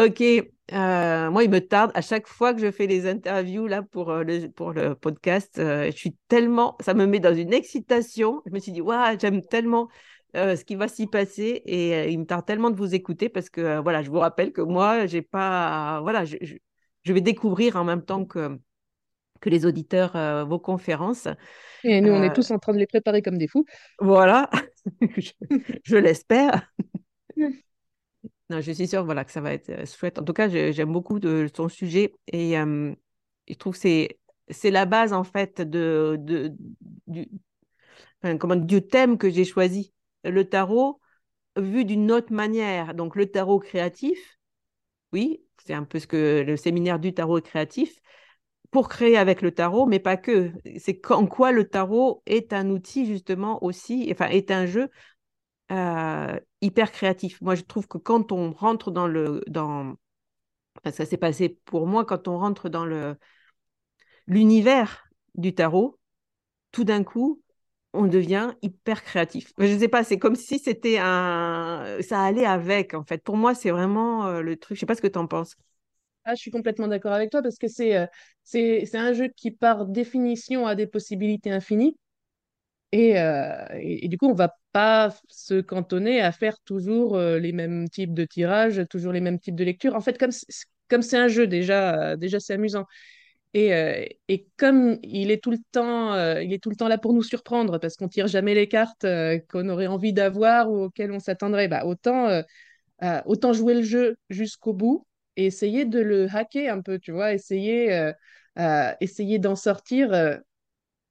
Ok, 0.00 0.22
euh, 0.22 1.30
moi 1.30 1.44
il 1.44 1.50
me 1.50 1.58
tarde 1.58 1.90
à 1.94 2.00
chaque 2.00 2.26
fois 2.26 2.54
que 2.54 2.60
je 2.60 2.70
fais 2.70 2.86
les 2.86 3.06
interviews 3.06 3.66
là 3.66 3.82
pour, 3.82 4.10
euh, 4.10 4.22
le, 4.22 4.48
pour 4.48 4.72
le 4.72 4.94
podcast, 4.94 5.52
je 5.56 5.92
suis 5.94 6.16
tellement, 6.28 6.76
ça 6.80 6.94
me 6.94 7.06
met 7.06 7.20
dans 7.20 7.34
une 7.34 7.52
excitation. 7.52 8.42
Je 8.46 8.52
me 8.52 8.58
suis 8.58 8.72
dit, 8.72 8.80
waouh, 8.80 9.18
j'aime 9.20 9.42
tellement 9.42 9.88
ce 10.34 10.64
qui 10.64 10.76
va 10.76 10.88
s'y 10.88 11.06
passer 11.06 11.62
et 11.66 12.10
il 12.10 12.20
me 12.20 12.24
tarde 12.24 12.46
tellement 12.46 12.70
de 12.70 12.76
vous 12.76 12.94
écouter 12.94 13.28
parce 13.28 13.50
que 13.50 13.80
voilà, 13.80 14.02
je 14.02 14.10
vous 14.10 14.20
rappelle 14.20 14.52
que 14.52 14.62
moi 14.62 15.06
j'ai 15.06 15.22
pas, 15.22 16.00
voilà, 16.02 16.24
je, 16.24 16.36
je, 17.02 17.12
vais 17.12 17.20
découvrir 17.20 17.76
en 17.76 17.84
même 17.84 18.04
temps 18.04 18.24
que 18.24 18.58
que 19.40 19.48
les 19.48 19.66
auditeurs 19.66 20.14
euh, 20.16 20.44
vos 20.44 20.58
conférences. 20.58 21.28
Et 21.82 22.00
nous, 22.00 22.12
on 22.12 22.22
est 22.22 22.30
euh, 22.30 22.34
tous 22.34 22.50
en 22.50 22.58
train 22.58 22.72
de 22.72 22.78
les 22.78 22.86
préparer 22.86 23.22
comme 23.22 23.38
des 23.38 23.48
fous. 23.48 23.64
Voilà, 23.98 24.48
je, 25.84 25.96
l'espère. 25.96 26.70
non, 28.50 28.60
je 28.60 28.72
suis 28.72 28.88
sûre 28.88 29.04
voilà, 29.04 29.24
que 29.24 29.30
ça 29.30 29.40
va 29.40 29.52
être 29.52 29.70
euh, 29.70 29.86
chouette. 29.86 30.18
En 30.18 30.24
tout 30.24 30.32
cas, 30.32 30.48
j'aime 30.48 30.92
beaucoup 30.92 31.18
son 31.54 31.68
sujet 31.68 32.14
et 32.26 32.54
je 32.54 33.54
trouve 33.54 33.74
que 33.74 34.08
c'est, 34.48 34.70
la 34.70 34.86
base, 34.86 35.12
en 35.12 35.24
fait, 35.24 35.60
de, 35.60 36.18
du, 37.06 37.28
comment, 38.38 38.56
du 38.56 38.86
thème 38.86 39.18
que 39.18 39.30
j'ai 39.30 39.44
choisi. 39.44 39.92
Le 40.24 40.44
tarot 40.48 41.00
vu 41.56 41.84
d'une 41.84 42.10
autre 42.12 42.32
manière. 42.32 42.94
Donc, 42.94 43.16
le 43.16 43.26
tarot 43.30 43.60
créatif, 43.60 44.38
oui, 45.12 45.44
c'est 45.64 45.74
un 45.74 45.84
peu 45.84 45.98
ce 45.98 46.06
que 46.06 46.42
le 46.46 46.56
séminaire 46.56 46.98
du 46.98 47.14
tarot 47.14 47.40
créatif, 47.40 48.00
pour 48.70 48.88
créer 48.88 49.16
avec 49.16 49.42
le 49.42 49.52
tarot, 49.52 49.86
mais 49.86 49.98
pas 50.00 50.16
que. 50.16 50.52
C'est 50.78 51.00
en 51.10 51.26
quoi 51.26 51.52
le 51.52 51.68
tarot 51.68 52.22
est 52.26 52.52
un 52.52 52.70
outil 52.70 53.06
justement 53.06 53.62
aussi, 53.64 54.08
enfin 54.12 54.28
est 54.28 54.50
un 54.50 54.66
jeu 54.66 54.90
euh, 55.72 56.38
hyper 56.62 56.92
créatif. 56.92 57.40
Moi, 57.40 57.54
je 57.54 57.62
trouve 57.62 57.88
que 57.88 57.98
quand 57.98 58.32
on 58.32 58.52
rentre 58.52 58.90
dans 58.90 59.06
le, 59.06 59.42
dans, 59.48 59.96
ça 60.92 61.06
s'est 61.06 61.16
passé 61.18 61.50
pour 61.66 61.86
moi 61.86 62.04
quand 62.04 62.28
on 62.28 62.38
rentre 62.38 62.68
dans 62.68 62.84
le 62.86 63.16
l'univers 64.26 65.08
du 65.34 65.54
tarot, 65.54 65.98
tout 66.72 66.84
d'un 66.84 67.04
coup, 67.04 67.42
on 67.94 68.06
devient 68.06 68.52
hyper 68.62 69.02
créatif. 69.04 69.52
Je 69.58 69.72
ne 69.74 69.78
sais 69.78 69.88
pas, 69.88 70.04
c'est 70.04 70.18
comme 70.18 70.36
si 70.36 70.58
c'était 70.58 70.98
un, 71.00 71.98
ça 72.02 72.22
allait 72.22 72.46
avec 72.46 72.94
en 72.94 73.04
fait. 73.04 73.22
Pour 73.24 73.36
moi, 73.36 73.54
c'est 73.54 73.70
vraiment 73.70 74.26
euh, 74.28 74.42
le 74.42 74.56
truc. 74.56 74.76
Je 74.76 74.80
ne 74.80 74.80
sais 74.82 74.86
pas 74.86 74.94
ce 74.96 75.02
que 75.02 75.08
tu 75.08 75.18
en 75.18 75.26
penses. 75.26 75.56
Ah, 76.24 76.34
je 76.34 76.40
suis 76.40 76.50
complètement 76.50 76.88
d'accord 76.88 77.12
avec 77.12 77.30
toi 77.30 77.42
parce 77.42 77.56
que 77.58 77.66
c'est 77.68 77.96
euh, 77.96 78.06
c'est 78.44 78.84
c'est 78.86 78.98
un 78.98 79.12
jeu 79.12 79.28
qui, 79.28 79.50
par 79.50 79.86
définition, 79.86 80.66
a 80.66 80.74
des 80.74 80.86
possibilités 80.86 81.50
infinies. 81.50 81.96
Et, 82.92 83.20
euh, 83.20 83.64
et, 83.80 84.08
du 84.08 84.18
coup, 84.18 84.26
on 84.28 84.34
va 84.34 84.56
pas 84.72 85.14
se 85.28 85.60
cantonner 85.60 86.20
à 86.20 86.32
faire 86.32 86.58
toujours 86.64 87.16
euh, 87.16 87.38
les 87.38 87.52
mêmes 87.52 87.88
types 87.88 88.14
de 88.14 88.24
tirages, 88.24 88.82
toujours 88.90 89.12
les 89.12 89.20
mêmes 89.20 89.38
types 89.38 89.54
de 89.54 89.64
lectures. 89.64 89.94
En 89.94 90.00
fait, 90.00 90.18
comme 90.18 90.30
comme 90.88 91.02
c'est 91.02 91.16
un 91.18 91.28
jeu, 91.28 91.46
déjà, 91.46 92.16
déjà 92.16 92.40
c'est 92.40 92.54
amusant. 92.54 92.84
Et, 93.54 93.70
et 94.28 94.46
comme 94.56 94.98
il 95.02 95.30
est 95.30 95.42
tout 95.42 95.50
le 95.52 95.58
temps, 95.72 96.14
il 96.40 96.52
est 96.52 96.62
tout 96.62 96.70
le 96.70 96.76
temps 96.76 96.88
là 96.88 96.98
pour 96.98 97.12
nous 97.12 97.22
surprendre 97.22 97.78
parce 97.78 97.96
qu'on 97.96 98.08
tire 98.08 98.26
jamais 98.28 98.54
les 98.54 98.68
cartes 98.68 99.06
qu'on 99.48 99.68
aurait 99.68 99.86
envie 99.88 100.12
d'avoir 100.12 100.70
ou 100.70 100.84
auxquelles 100.84 101.12
on 101.12 101.20
s'attendrait, 101.20 101.68
bah, 101.68 101.84
autant, 101.84 102.42
autant 103.26 103.52
jouer 103.52 103.74
le 103.74 103.82
jeu 103.82 104.16
jusqu'au 104.30 104.72
bout 104.72 105.06
et 105.36 105.46
essayer 105.46 105.84
de 105.84 106.00
le 106.00 106.26
hacker 106.32 106.72
un 106.74 106.82
peu, 106.82 106.98
tu 106.98 107.12
vois, 107.12 107.32
essayer, 107.32 107.92
euh, 107.92 108.12
euh, 108.58 108.92
essayer 109.00 109.38
d'en 109.38 109.56
sortir 109.56 110.12
euh, 110.12 110.36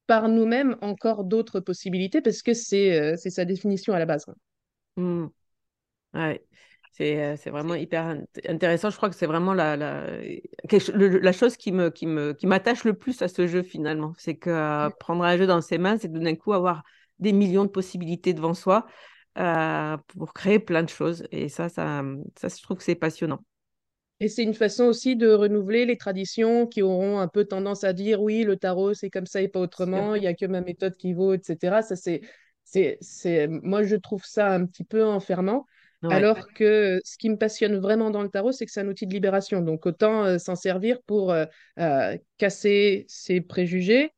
par 0.09 0.27
nous-mêmes 0.27 0.75
encore 0.81 1.23
d'autres 1.23 1.61
possibilités 1.61 2.19
parce 2.21 2.41
que 2.41 2.55
c'est 2.55 3.15
c'est 3.15 3.29
sa 3.29 3.45
définition 3.45 3.93
à 3.93 3.99
la 3.99 4.07
base. 4.07 4.25
Mmh. 4.97 5.27
Ouais. 6.15 6.43
C'est, 6.91 7.37
c'est 7.37 7.51
vraiment 7.51 7.75
hyper 7.75 8.17
intéressant. 8.47 8.89
Je 8.89 8.97
crois 8.97 9.09
que 9.09 9.15
c'est 9.15 9.27
vraiment 9.27 9.53
la, 9.53 9.77
la, 9.77 10.03
la 10.67 11.31
chose 11.31 11.55
qui, 11.55 11.71
me, 11.71 11.91
qui, 11.91 12.07
me, 12.07 12.33
qui 12.33 12.47
m'attache 12.47 12.83
le 12.83 12.93
plus 12.93 13.21
à 13.21 13.27
ce 13.27 13.47
jeu 13.47 13.61
finalement. 13.63 14.13
C'est 14.17 14.35
que 14.35 14.89
prendre 14.97 15.23
un 15.23 15.37
jeu 15.37 15.47
dans 15.47 15.61
ses 15.61 15.77
mains, 15.77 15.97
c'est 15.97 16.11
d'un 16.11 16.35
coup 16.35 16.51
avoir 16.53 16.83
des 17.19 17.31
millions 17.31 17.63
de 17.65 17.69
possibilités 17.69 18.33
devant 18.33 18.55
soi 18.55 18.87
pour 20.17 20.33
créer 20.33 20.59
plein 20.59 20.83
de 20.83 20.89
choses. 20.89 21.23
Et 21.31 21.47
ça, 21.47 21.69
ça, 21.69 22.03
ça, 22.35 22.47
je 22.49 22.63
trouve 22.63 22.77
que 22.77 22.83
c'est 22.83 22.95
passionnant. 22.95 23.39
Et 24.19 24.27
c'est 24.27 24.43
une 24.43 24.53
façon 24.53 24.85
aussi 24.85 25.15
de 25.15 25.29
renouveler 25.29 25.85
les 25.85 25.97
traditions 25.97 26.67
qui 26.67 26.81
auront 26.81 27.19
un 27.19 27.27
peu 27.27 27.45
tendance 27.45 27.83
à 27.83 27.93
dire 27.93 28.21
oui, 28.21 28.43
le 28.43 28.57
tarot, 28.57 28.93
c'est 28.93 29.09
comme 29.09 29.25
ça 29.25 29.41
et 29.41 29.47
pas 29.47 29.59
autrement, 29.59 30.15
il 30.15 30.21
n'y 30.21 30.27
a 30.27 30.33
que 30.33 30.45
ma 30.45 30.61
méthode 30.61 30.95
qui 30.97 31.13
vaut, 31.13 31.33
etc. 31.33 31.81
Ça, 31.81 31.95
c'est, 31.95 32.21
c'est, 32.63 32.97
c'est... 32.99 33.47
Moi, 33.47 33.83
je 33.83 33.95
trouve 33.95 34.25
ça 34.25 34.51
un 34.51 34.65
petit 34.65 34.83
peu 34.83 35.05
enfermant. 35.05 35.65
Alors 36.03 36.47
que 36.53 37.01
ce 37.03 37.17
qui 37.17 37.29
me 37.29 37.35
passionne 37.35 37.77
vraiment 37.77 38.09
dans 38.09 38.23
le 38.23 38.29
tarot, 38.29 38.53
c'est 38.53 38.65
que 38.65 38.71
c'est 38.71 38.79
un 38.79 38.87
outil 38.87 39.05
de 39.05 39.13
libération. 39.13 39.61
Donc, 39.61 39.85
autant 39.85 40.23
euh, 40.23 40.37
s'en 40.37 40.55
servir 40.55 41.01
pour 41.05 41.31
euh, 41.31 41.45
euh, 41.77 42.17
casser 42.37 43.05
ses 43.09 43.41
préjugés, 43.41 44.13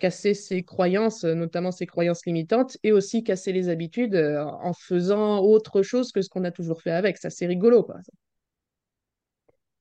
casser 0.00 0.34
ses 0.34 0.62
croyances, 0.62 1.24
notamment 1.24 1.70
ses 1.70 1.86
croyances 1.86 2.24
limitantes, 2.26 2.78
et 2.82 2.92
aussi 2.92 3.22
casser 3.22 3.52
les 3.52 3.68
habitudes 3.68 4.16
en 4.16 4.72
faisant 4.72 5.40
autre 5.40 5.82
chose 5.82 6.10
que 6.10 6.20
ce 6.20 6.28
qu'on 6.28 6.44
a 6.44 6.50
toujours 6.50 6.82
fait 6.82 6.90
avec. 6.90 7.18
Ça, 7.18 7.30
c'est 7.30 7.46
rigolo, 7.46 7.84
quoi 7.84 7.96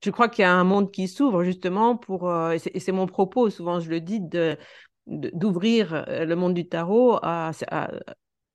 je 0.03 0.11
crois 0.11 0.29
qu'il 0.29 0.43
y 0.43 0.45
a 0.45 0.53
un 0.53 0.63
monde 0.63 0.91
qui 0.91 1.07
s'ouvre 1.07 1.43
justement 1.43 1.97
pour, 1.97 2.29
euh, 2.29 2.51
et 2.73 2.79
c'est 2.79 2.91
mon 2.91 3.07
propos, 3.07 3.49
souvent 3.49 3.79
je 3.79 3.89
le 3.89 3.99
dis, 3.99 4.19
de, 4.21 4.57
d'ouvrir 5.07 5.93
euh, 5.93 6.25
le 6.25 6.35
monde 6.35 6.53
du 6.53 6.67
tarot, 6.67 7.17
à, 7.23 7.51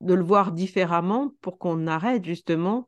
de 0.00 0.14
le 0.14 0.22
voir 0.22 0.52
différemment 0.52 1.32
pour 1.40 1.58
qu'on 1.58 1.86
arrête 1.86 2.24
justement, 2.24 2.86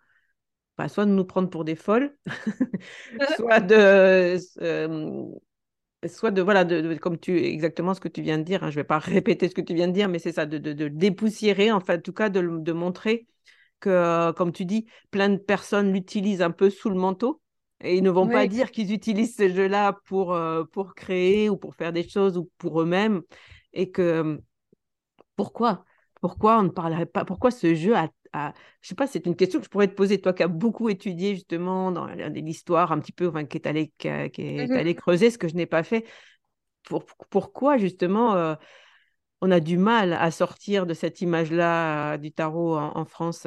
bah, 0.78 0.88
soit 0.88 1.06
de 1.06 1.10
nous 1.10 1.24
prendre 1.24 1.50
pour 1.50 1.64
des 1.64 1.76
folles, 1.76 2.16
soit 3.36 3.60
de... 3.60 4.38
Euh, 4.60 5.26
soit 6.06 6.30
de 6.30 6.42
voilà 6.42 6.64
de, 6.64 6.96
comme 6.96 7.18
tu 7.18 7.38
exactement 7.38 7.94
ce 7.94 8.00
que 8.00 8.08
tu 8.08 8.20
viens 8.20 8.36
de 8.36 8.42
dire 8.42 8.62
hein, 8.62 8.68
je 8.68 8.76
vais 8.76 8.84
pas 8.84 8.98
répéter 8.98 9.48
ce 9.48 9.54
que 9.54 9.62
tu 9.62 9.72
viens 9.72 9.88
de 9.88 9.94
dire 9.94 10.10
mais 10.10 10.18
c'est 10.18 10.32
ça 10.32 10.44
de, 10.44 10.58
de, 10.58 10.88
dépoussiérer 10.88 11.72
en 11.72 11.80
fait 11.80 11.96
en 11.96 12.02
tout 12.02 12.12
cas 12.12 12.28
de, 12.28 12.42
de 12.42 12.72
montrer 12.72 13.26
que 13.80 14.30
comme 14.32 14.52
tu 14.52 14.66
dis 14.66 14.84
plein 15.10 15.30
de 15.30 15.38
personnes 15.38 15.94
l'utilisent 15.94 16.42
un 16.42 16.50
peu 16.50 16.68
sous 16.68 16.90
le 16.90 16.96
manteau 16.96 17.40
et 17.84 17.96
ils 17.96 18.02
ne 18.02 18.10
vont 18.10 18.26
pas 18.26 18.46
dire 18.46 18.70
qu'ils 18.70 18.92
utilisent 18.92 19.36
ce 19.36 19.48
jeu-là 19.48 19.98
pour, 20.06 20.32
euh, 20.32 20.64
pour 20.64 20.94
créer 20.94 21.50
ou 21.50 21.56
pour 21.56 21.74
faire 21.74 21.92
des 21.92 22.08
choses 22.08 22.38
ou 22.38 22.50
pour 22.58 22.80
eux-mêmes. 22.80 23.22
Et 23.72 23.90
que 23.90 24.40
pourquoi? 25.36 25.84
Pourquoi 26.20 26.58
on 26.58 26.62
ne 26.62 26.68
parlerait 26.70 27.06
pas 27.06 27.24
Pourquoi 27.24 27.50
ce 27.50 27.74
jeu 27.74 27.94
à... 27.94 28.08
Je 28.80 28.88
sais 28.88 28.96
pas, 28.96 29.06
c'est 29.06 29.26
une 29.26 29.36
question 29.36 29.60
que 29.60 29.64
je 29.64 29.70
pourrais 29.70 29.86
te 29.86 29.94
poser, 29.94 30.20
toi 30.20 30.32
qui 30.32 30.42
as 30.42 30.48
beaucoup 30.48 30.88
étudié 30.88 31.36
justement 31.36 31.92
dans 31.92 32.06
l'histoire 32.06 32.90
un 32.90 32.98
petit 32.98 33.12
peu, 33.12 33.28
enfin, 33.28 33.44
qui 33.44 33.56
est 33.58 33.66
allé, 33.68 33.92
qui 33.96 34.08
est, 34.08 34.68
mmh 34.68 34.72
allé 34.72 34.94
creuser 34.96 35.30
ce 35.30 35.38
que 35.38 35.46
je 35.46 35.54
n'ai 35.54 35.66
pas 35.66 35.84
fait. 35.84 36.04
Pour, 36.82 37.04
pourquoi 37.30 37.78
justement 37.78 38.34
euh, 38.34 38.56
on 39.40 39.50
a 39.50 39.60
du 39.60 39.76
mal 39.78 40.14
à 40.14 40.30
sortir 40.30 40.86
de 40.86 40.94
cette 40.94 41.20
image-là 41.20 42.18
du 42.18 42.32
tarot 42.32 42.76
en, 42.76 43.04
France? 43.04 43.46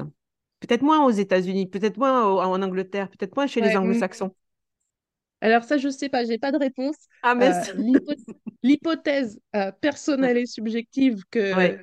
Peut-être 0.59 0.81
moins 0.81 1.05
aux 1.05 1.11
États-Unis, 1.11 1.67
peut-être 1.67 1.97
moins 1.97 2.23
en 2.23 2.61
Angleterre, 2.61 3.09
peut-être 3.09 3.35
moins 3.35 3.47
chez 3.47 3.61
les 3.61 3.73
mmh. 3.73 3.77
anglo-saxons. 3.77 4.35
Alors 5.41 5.63
ça, 5.63 5.77
je 5.77 5.89
sais 5.89 6.09
pas, 6.09 6.23
j'ai 6.25 6.39
pas 6.39 6.51
de 6.51 6.57
réponse. 6.57 6.95
Ah, 7.21 7.35
mais 7.35 7.51
L'hypothèse 8.63 9.39
personnelle 9.81 10.37
et 10.37 10.47
subjective 10.47 11.21
que, 11.29 11.77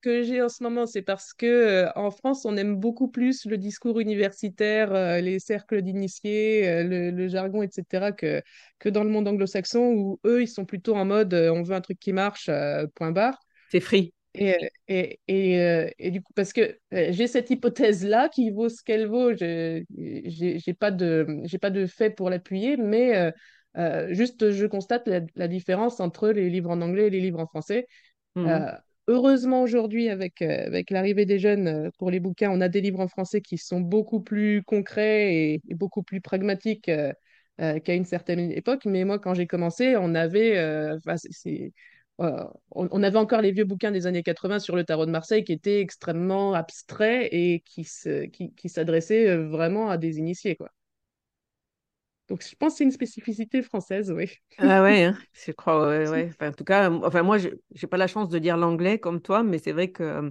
que, 0.00 0.22
j'ai 0.22 0.42
en 0.42 0.48
ce 0.48 0.62
moment, 0.62 0.86
c'est 0.86 1.02
parce 1.02 1.32
que 1.32 1.46
euh, 1.46 1.90
en 1.96 2.10
France, 2.10 2.44
on 2.44 2.56
aime 2.56 2.76
beaucoup 2.76 3.08
plus 3.08 3.44
le 3.46 3.58
discours 3.58 4.00
universitaire, 4.00 4.94
euh, 4.94 5.20
les 5.20 5.38
cercles 5.38 5.82
d'initiés, 5.82 6.68
euh, 6.68 7.10
le, 7.10 7.28
jargon, 7.28 7.62
etc., 7.62 8.12
que, 8.12 8.42
que 8.78 8.88
dans 8.88 9.04
le 9.04 9.10
monde 9.10 9.28
anglo-saxon, 9.28 9.92
où 9.92 10.20
eux, 10.24 10.42
ils 10.42 10.48
sont 10.48 10.64
plutôt 10.64 10.94
en 10.94 11.04
mode 11.04 11.34
on 11.34 11.62
veut 11.62 11.74
un 11.74 11.80
truc 11.80 11.98
qui 11.98 12.12
marche, 12.12 12.50
point 12.94 13.10
barre. 13.10 13.38
C'est 13.70 13.80
free. 13.80 14.12
Et, 14.34 14.70
et, 14.88 15.20
et, 15.28 15.94
et, 15.98 16.10
du 16.10 16.20
coup, 16.20 16.32
parce 16.34 16.52
que 16.52 16.76
j'ai 16.90 17.26
cette 17.26 17.50
hypothèse-là 17.50 18.28
qui 18.28 18.50
vaut 18.50 18.68
ce 18.68 18.82
qu'elle 18.82 19.06
vaut, 19.06 19.34
je 19.34 19.84
n'ai 19.96 20.74
pas, 20.74 20.90
de, 20.90 21.26
pas 21.60 21.70
de 21.70 21.86
fait 21.86 22.10
pour 22.10 22.30
l'appuyer, 22.30 22.76
mais 22.76 23.32
juste 24.08 24.50
je 24.50 24.66
constate 24.66 25.08
la, 25.36 25.48
différence 25.48 26.00
entre 26.00 26.30
les 26.30 26.50
livres 26.50 26.70
en 26.70 26.80
anglais 26.80 27.06
et 27.06 27.10
les 27.10 27.20
livres 27.20 27.40
en 27.40 27.46
français. 27.46 27.86
Mmh 28.34 28.72
heureusement, 29.06 29.62
aujourd'hui, 29.62 30.08
avec, 30.08 30.42
euh, 30.42 30.66
avec 30.66 30.90
l'arrivée 30.90 31.26
des 31.26 31.38
jeunes 31.38 31.68
euh, 31.68 31.90
pour 31.98 32.10
les 32.10 32.20
bouquins, 32.20 32.50
on 32.50 32.60
a 32.60 32.68
des 32.68 32.80
livres 32.80 33.00
en 33.00 33.08
français 33.08 33.40
qui 33.40 33.58
sont 33.58 33.80
beaucoup 33.80 34.20
plus 34.20 34.62
concrets 34.62 35.34
et, 35.34 35.62
beaucoup 35.74 36.02
plus 36.02 36.20
pragmatiques 36.20 36.88
euh, 36.88 37.12
qu'à 37.58 37.94
une 37.94 38.04
certaine 38.04 38.50
époque. 38.52 38.84
Mais 38.86 39.04
moi, 39.04 39.18
quand 39.18 39.34
j'ai 39.34 39.46
commencé, 39.46 39.96
on 39.96 40.14
avait, 40.14 40.56
on, 42.18 43.02
avait 43.02 43.18
encore 43.18 43.40
les 43.40 43.52
vieux 43.52 43.64
bouquins 43.64 43.90
des 43.90 44.06
années 44.06 44.22
80 44.22 44.60
sur 44.60 44.76
le 44.76 44.84
tarot 44.84 45.06
de 45.06 45.10
Marseille 45.10 45.44
qui 45.44 45.52
étaient 45.52 45.80
extrêmement 45.80 46.54
abstraits 46.54 47.28
et 47.32 47.62
qui, 47.66 47.86
qui, 48.56 48.68
s'adressaient 48.68 49.36
vraiment 49.36 49.90
à 49.90 49.98
des 49.98 50.18
initiés. 50.18 50.56
Quoi. 50.56 50.70
Donc, 52.28 52.42
je 52.42 52.54
pense 52.56 52.72
que 52.74 52.78
c'est 52.78 52.84
une 52.84 52.90
spécificité 52.90 53.62
française, 53.62 54.10
oui. 54.10 54.30
Ah 54.58 54.82
ouais, 54.82 55.04
hein, 55.04 55.18
je 55.32 55.52
crois, 55.52 55.88
ouais, 55.88 56.08
ouais. 56.08 56.30
Enfin, 56.30 56.50
en 56.50 56.52
tout 56.52 56.64
cas, 56.64 56.90
enfin, 56.90 57.22
moi, 57.22 57.36
je 57.38 57.48
n'ai 57.48 57.88
pas 57.88 57.98
la 57.98 58.06
chance 58.06 58.28
de 58.28 58.38
dire 58.38 58.56
l'anglais 58.56 58.98
comme 58.98 59.20
toi, 59.20 59.42
mais 59.42 59.58
c'est 59.58 59.72
vrai 59.72 59.90
que 59.90 60.02
euh, 60.02 60.30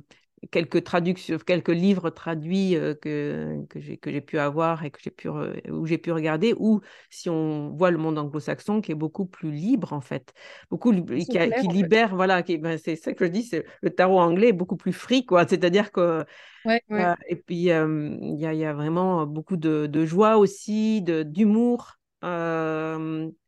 quelques 0.51 0.83
traductions, 0.83 1.37
quelques 1.37 1.69
livres 1.69 2.09
traduits 2.09 2.75
euh, 2.75 2.93
que, 2.95 3.65
que 3.69 3.79
j'ai 4.11 4.21
pu 4.21 4.37
avoir 4.37 4.83
et 4.83 4.91
que 4.91 4.99
j'ai 5.01 5.11
pu, 5.11 5.29
où 5.29 5.85
j'ai 5.85 5.97
pu 5.97 6.11
regarder, 6.11 6.53
ou 6.57 6.81
si 7.09 7.29
on 7.29 7.69
voit 7.71 7.91
le 7.91 7.97
monde 7.97 8.17
anglo-saxon 8.17 8.81
qui 8.81 8.91
est 8.91 8.95
beaucoup 8.95 9.25
plus 9.25 9.51
libre, 9.51 9.93
en 9.93 10.01
fait, 10.01 10.33
beaucoup 10.69 10.93
qui, 10.93 11.25
qui 11.25 11.67
libère, 11.67 12.15
voilà, 12.15 12.41
ben, 12.41 12.77
c'est 12.77 12.95
ça 12.95 13.13
que 13.13 13.25
je 13.25 13.31
dis, 13.31 13.51
le 13.81 13.89
tarot 13.89 14.19
anglais 14.19 14.49
est 14.49 14.53
beaucoup 14.53 14.77
plus 14.77 14.93
free, 14.93 15.25
quoi. 15.25 15.47
C'est-à-dire 15.47 15.91
que 15.91 16.25
Ouais, 16.65 16.81
euh, 16.91 17.13
et 17.27 17.35
puis, 17.35 17.55
il 17.55 17.61
y, 17.63 17.71
a, 17.71 18.53
y, 18.53 18.65
a, 18.65 18.73
vraiment 18.73 19.25
beaucoup 19.25 19.57
de, 19.57 19.85
de 19.85 20.05
joie 20.05 20.37
aussi, 20.37 21.01
d'humour 21.01 21.97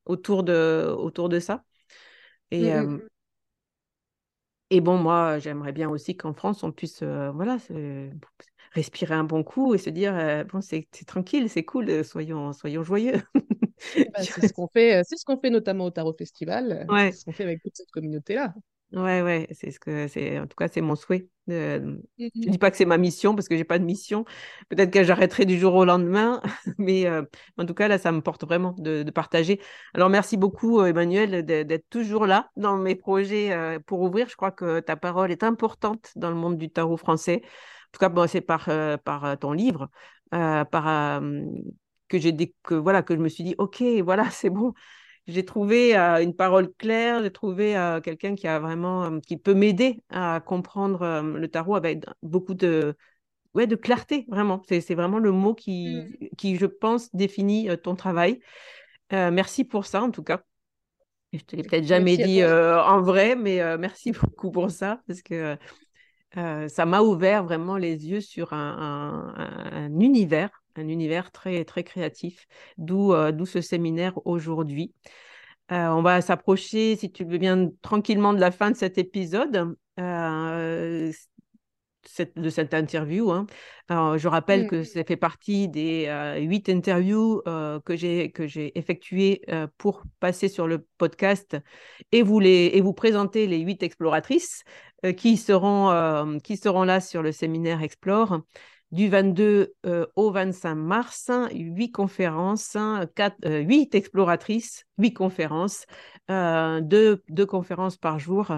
autour, 0.05 0.43
de, 0.43 0.93
autour 0.97 1.29
de 1.29 1.39
ça. 1.39 1.63
Et, 2.51 2.73
mmh, 2.73 2.81
mmh. 2.81 3.01
Et 4.75 4.81
bon, 4.81 4.97
moi, 4.97 5.39
j'aimerais 5.39 5.71
bien 5.71 5.89
aussi 5.89 6.17
qu'en 6.17 6.33
France, 6.33 6.63
on 6.63 6.71
puisse 6.71 7.01
voilà, 7.01 7.57
respirer 8.71 9.13
un 9.13 9.23
bon 9.23 9.43
coup 9.43 9.73
et 9.73 9.77
se 9.77 9.89
dire 9.89 10.45
bon, 10.51 10.61
c'est 10.61 10.87
tranquille, 11.07 11.49
c'est 11.49 11.63
cool, 11.63 12.03
soyons, 12.03 12.51
soyons 12.53 12.83
joyeux. 12.83 13.21
Bah, 13.95 14.19
c'est 14.21 14.47
ce 14.47 14.53
qu'on 14.53 14.67
fait, 14.67 15.01
c'est 15.05 15.17
ce 15.17 15.25
qu'on 15.25 15.37
fait 15.37 15.49
notamment 15.49 15.85
au 15.85 15.91
Tarot 15.91 16.13
Festival, 16.17 16.85
c'est 16.89 17.11
ce 17.11 17.25
qu'on 17.25 17.31
fait 17.31 17.43
avec 17.43 17.61
toute 17.63 17.75
cette 17.75 17.91
communauté-là. 17.91 18.53
Ouais, 18.95 19.21
ouais, 19.21 19.47
c'est 19.51 19.71
ce 19.71 19.79
que 19.79 20.07
c'est. 20.07 20.39
En 20.39 20.47
tout 20.47 20.55
cas, 20.55 20.69
c'est 20.69 20.79
mon 20.79 20.95
souhait. 20.95 21.27
Je 21.47 21.79
ne 21.79 21.97
mmh 22.17 22.29
dis 22.33 22.57
pas 22.57 22.71
que 22.71 22.77
c'est 22.77 22.85
ma 22.85 22.97
mission 22.97 23.35
parce 23.35 23.49
que 23.49 23.57
j'ai 23.57 23.65
pas 23.65 23.77
de 23.77 23.83
mission. 23.83 24.23
Peut-être 24.69 24.89
que 24.89 25.03
j'arrêterai 25.03 25.45
du 25.45 25.59
jour 25.59 25.75
au 25.75 25.83
lendemain, 25.83 26.41
mais 26.77 27.05
euh, 27.05 27.21
en 27.57 27.65
tout 27.65 27.73
cas, 27.73 27.89
là, 27.89 27.97
ça 27.97 28.13
me 28.13 28.21
porte 28.21 28.45
vraiment 28.45 28.73
de, 28.77 29.03
partager. 29.11 29.59
Alors, 29.93 30.09
merci 30.09 30.37
beaucoup, 30.37 30.79
euh, 30.79 30.85
Emmanuel, 30.85 31.45
d'être 31.45 31.89
toujours 31.89 32.25
là 32.25 32.49
dans 32.55 32.77
mes 32.77 32.95
projets 32.95 33.51
euh, 33.51 33.79
pour 33.85 33.99
ouvrir. 34.01 34.29
Je 34.29 34.37
crois 34.37 34.51
que 34.51 34.79
ta 34.79 34.95
parole 34.95 35.29
est 35.29 35.43
importante 35.43 36.11
dans 36.15 36.29
le 36.29 36.35
monde 36.37 36.57
du 36.57 36.69
tarot 36.69 36.95
français. 36.95 37.41
En 37.43 37.91
tout 37.91 37.99
cas, 37.99 38.07
bon, 38.09 38.27
c'est 38.29 38.41
par, 38.41 38.69
par 39.03 39.37
ton 39.39 39.51
livre, 39.51 39.89
par 40.31 41.21
que 42.07 42.19
j'ai 42.19 42.55
que 42.63 42.75
voilà 42.75 43.01
que 43.03 43.15
je 43.15 43.19
me 43.19 43.29
suis 43.29 43.43
dit, 43.43 43.55
ok, 43.57 43.83
voilà, 44.03 44.29
c'est 44.31 44.49
bon 44.49 44.73
j'ai 45.27 45.45
trouvé 45.45 45.97
euh, 45.97 46.21
une 46.21 46.35
parole 46.35 46.71
claire, 46.73 47.23
j'ai 47.23 47.31
trouvé 47.31 47.75
euh, 47.77 47.99
quelqu'un 47.99 48.35
qui 48.35 48.47
a 48.47 48.59
vraiment, 48.59 49.19
qui 49.19 49.37
peut 49.37 49.53
m'aider 49.53 50.01
à 50.09 50.41
comprendre 50.45 51.21
le 51.21 51.47
tarot 51.47 51.75
avec 51.75 52.05
beaucoup 52.21 52.53
de, 52.53 52.95
ouais, 53.53 53.67
de 53.67 53.75
clarté, 53.75 54.25
vraiment. 54.27 54.61
C'est 54.67 54.95
vraiment 54.95 55.19
le 55.19 55.31
mot 55.31 55.53
qui, 55.53 55.95
mmh. 55.95 56.27
qui, 56.37 56.55
je 56.57 56.65
pense, 56.65 57.13
définit 57.15 57.69
ton 57.83 57.95
travail. 57.95 58.39
merci 59.11 59.63
pour 59.63 59.85
ça, 59.85 60.03
en 60.03 60.11
tout 60.11 60.23
cas. 60.23 60.41
Je 61.33 61.39
te 61.39 61.55
l'ai 61.55 61.63
peut-être 61.63 61.85
jamais 61.85 62.17
dit 62.17 62.43
en 62.43 63.01
vrai, 63.01 63.35
mais 63.35 63.77
merci 63.77 64.11
beaucoup 64.21 64.51
pour 64.51 64.69
ça, 64.69 65.01
parce 65.07 65.21
que 65.21 65.57
ça 66.33 66.85
m'a 66.85 67.01
ouvert 67.01 67.43
vraiment 67.43 67.77
les 67.77 68.07
yeux 68.07 68.21
sur 68.21 68.53
un, 68.53 69.33
un 69.71 69.99
univers 69.99 70.64
un 70.77 70.87
univers 70.87 71.31
très, 71.31 71.65
très 71.65 71.83
créatif, 71.83 72.47
d'où 72.77 73.13
euh, 73.13 73.31
d'où 73.31 73.45
ce 73.45 73.61
séminaire 73.61 74.19
aujourd'hui. 74.25 74.93
Euh, 75.71 75.87
on 75.87 76.01
va 76.01 76.21
s'approcher, 76.21 76.95
si 76.95 77.11
tu 77.11 77.23
le 77.23 77.31
veux 77.31 77.37
bien, 77.37 77.71
tranquillement 77.81 78.33
de 78.33 78.39
la 78.39 78.51
fin 78.51 78.71
de 78.71 78.75
cet 78.75 78.97
épisode. 78.97 79.75
Euh, 79.99 81.11
de 82.35 82.49
cette 82.51 82.75
interview. 82.75 83.31
Hein. 83.31 83.47
je 83.89 84.27
rappelle 84.27 84.67
que 84.67 84.75
mmh. 84.75 84.83
ça 84.83 85.03
fait 85.03 85.17
partie 85.17 85.67
des 85.67 86.05
huit 86.39 86.69
interviews 86.69 87.41
que 87.83 87.95
j'ai 87.95 88.31
que 88.31 88.45
j'ai 88.45 88.77
effectuées 88.77 89.41
pour 89.79 90.03
passer 90.19 90.47
sur 90.47 90.67
le 90.67 90.85
podcast 90.99 91.57
et 92.11 92.21
vous 92.21 92.39
les 92.39 92.69
et 92.75 92.81
vous 92.81 92.93
présenter 92.93 93.47
les 93.47 93.57
huit 93.57 93.81
exploratrices 93.81 94.65
qui 95.17 95.35
seront 95.35 96.37
qui 96.43 96.57
seront 96.57 96.83
là 96.83 97.01
sur 97.01 97.23
le 97.23 97.31
séminaire 97.31 97.81
Explore 97.81 98.41
du 98.95 99.09
22 99.09 99.73
euh, 99.85 100.05
au 100.15 100.31
25 100.31 100.73
mars, 100.75 101.29
huit 101.51 101.91
conférences, 101.91 102.77
euh, 102.77 103.59
huit 103.59 103.93
exploratrices, 103.93 104.85
huit 104.97 105.13
conférences, 105.13 105.85
euh, 106.31 106.79
deux, 106.79 107.21
conférences 107.45 107.97
par 107.97 108.19
jour. 108.19 108.53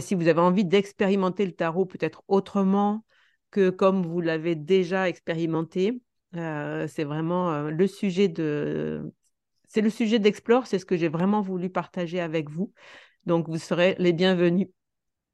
Si 0.00 0.14
vous 0.14 0.28
avez 0.28 0.40
envie 0.40 0.64
d'expérimenter 0.64 1.44
le 1.44 1.52
tarot 1.52 1.84
peut-être 1.84 2.22
autrement 2.26 3.04
que 3.50 3.68
comme 3.68 4.04
vous 4.04 4.22
l'avez 4.22 4.54
déjà 4.54 5.10
expérimenté, 5.10 6.00
c'est 6.32 7.04
vraiment 7.04 7.62
le 7.62 7.86
sujet 7.86 8.28
de... 8.28 9.12
C'est 9.68 9.82
le 9.82 9.90
sujet 9.90 10.18
d'Explore, 10.18 10.66
c'est 10.66 10.78
ce 10.78 10.86
que 10.86 10.96
j'ai 10.96 11.08
vraiment 11.08 11.42
voulu 11.42 11.68
partager 11.68 12.20
avec 12.20 12.48
vous. 12.48 12.72
Donc, 13.26 13.48
vous 13.48 13.58
serez 13.58 13.94
les 13.98 14.12
bienvenus. 14.12 14.68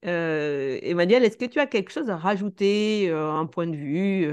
Euh, 0.04 0.78
Emmanuel, 0.82 1.24
est-ce 1.24 1.36
que 1.36 1.44
tu 1.44 1.60
as 1.60 1.66
quelque 1.66 1.90
chose 1.90 2.10
à 2.10 2.16
rajouter, 2.16 3.08
euh, 3.08 3.30
un 3.30 3.46
point 3.46 3.66
de 3.66 3.76
vue, 3.76 4.26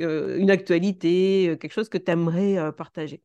euh, 0.00 0.38
une 0.38 0.50
actualité, 0.50 1.56
quelque 1.60 1.72
chose 1.72 1.88
que 1.88 1.98
tu 1.98 2.10
aimerais 2.10 2.72
partager? 2.72 3.22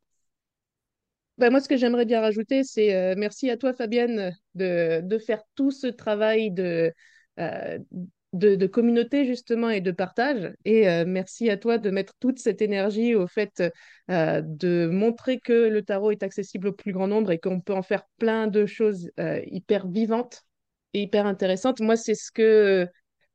Bah, 1.38 1.50
moi, 1.50 1.62
ce 1.62 1.70
que 1.70 1.78
j'aimerais 1.78 2.06
bien 2.06 2.20
rajouter, 2.20 2.63
c'est 2.63 3.15
merci 3.15 3.50
à 3.50 3.56
toi, 3.56 3.74
Fabienne, 3.74 4.36
de, 4.56 5.02
de, 5.02 5.18
faire 5.18 5.42
tout 5.56 5.72
ce 5.72 5.88
travail 5.88 6.52
de, 6.52 6.92
de, 7.38 8.56
de, 8.56 8.68
communauté, 8.68 9.26
justement, 9.26 9.70
et 9.70 9.80
de 9.80 9.92
partage. 9.92 10.54
Et 10.65 10.84
merci 11.06 11.50
à 11.50 11.56
toi 11.56 11.78
de 11.78 11.89
mettre 11.92 12.13
toute 12.20 12.39
cette 12.39 12.62
énergie 12.62 13.15
au 13.15 13.26
fait 13.26 13.63
de 14.10 14.89
montrer 14.92 15.39
que 15.39 15.70
le 15.70 15.82
tarot 15.82 16.12
est 16.12 16.24
accessible 16.24 16.68
au 16.68 16.74
plus 16.74 16.92
grand 16.92 17.08
nombre 17.08 17.32
et 17.32 17.39
qu'on 17.39 17.62
peut 17.62 17.74
en 17.74 17.84
faire 17.84 18.04
plein 18.18 18.48
de 18.48 18.65
choses 18.65 19.10
hyper 19.18 19.88
vivantes 19.88 20.44
hyper 20.93 21.25
intéressante. 21.25 21.80
Moi, 21.82 21.95
c'est 21.95 22.15
ce 22.15 22.32
que 22.32 22.88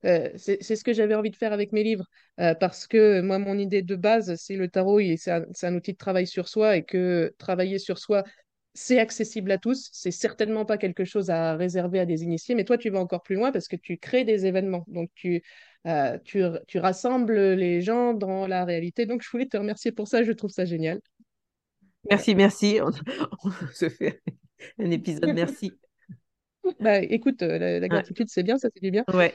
euh, 0.05 0.29
ce 0.37 0.85
que 0.85 0.93
j'avais 0.93 1.15
envie 1.15 1.31
de 1.31 1.37
faire 1.37 1.53
avec 1.53 1.73
mes 1.73 1.83
livres, 1.83 2.05
euh, 2.39 2.55
parce 2.55 2.87
que 2.87 3.23
moi, 3.23 3.39
mon 3.39 3.57
idée 3.59 3.81
de 3.81 3.97
base, 3.97 4.35
c'est 4.37 4.57
le 4.57 4.69
tarot, 4.69 5.01
c'est 5.17 5.31
un, 5.31 5.45
un, 5.63 5.75
outil 5.75 5.93
de 5.93 5.99
travail 5.99 6.27
sur 6.27 6.49
soi, 6.49 6.77
et 6.77 6.85
que 6.85 7.35
travailler 7.39 7.79
sur 7.79 7.99
soi, 7.99 8.23
c'est 8.75 8.99
accessible 8.99 9.51
à 9.51 9.59
tous. 9.59 9.89
C'est 9.93 10.11
certainement 10.11 10.67
pas 10.67 10.77
quelque 10.77 11.05
chose 11.05 11.31
à 11.31 11.57
réserver 11.57 12.01
à 12.01 12.07
des 12.07 12.23
initiés, 12.23 12.55
mais 12.55 12.65
toi, 12.65 12.77
tu 12.77 12.91
vas 12.91 12.99
encore 12.99 13.23
plus 13.23 13.37
loin 13.37 13.51
parce 13.51 13.69
que 13.69 13.77
tu 13.77 13.97
crées 13.97 14.25
des 14.25 14.47
événements. 14.47 14.85
Donc, 14.89 15.11
tu, 15.15 15.43
euh, 15.87 16.19
tu, 16.25 16.43
tu, 16.67 16.79
rassembles 16.79 17.53
les 17.55 17.81
gens 17.81 18.13
dans 18.13 18.47
la 18.47 18.65
réalité. 18.65 19.07
Donc, 19.07 19.23
je 19.23 19.31
voulais 19.31 19.47
te 19.47 19.57
remercier 19.57 19.93
pour 19.93 20.09
ça. 20.09 20.23
Je 20.23 20.33
trouve 20.33 20.51
ça 20.51 20.65
génial. 20.65 21.01
Merci, 22.11 22.35
merci. 22.35 22.81
on 23.45 23.51
se 23.73 23.89
fait 23.89 24.21
un 24.79 24.91
épisode. 24.91 25.33
Merci. 25.35 25.73
Bah, 26.81 26.99
écoute, 26.99 27.43
euh, 27.43 27.81
la, 27.81 27.89
gratitude, 27.89 28.29
c'est 28.31 28.43
bien, 28.43 28.59
ça 28.59 28.69
fait 28.71 28.81
du 28.81 28.91
bien. 28.91 29.05
Ouais. 29.13 29.35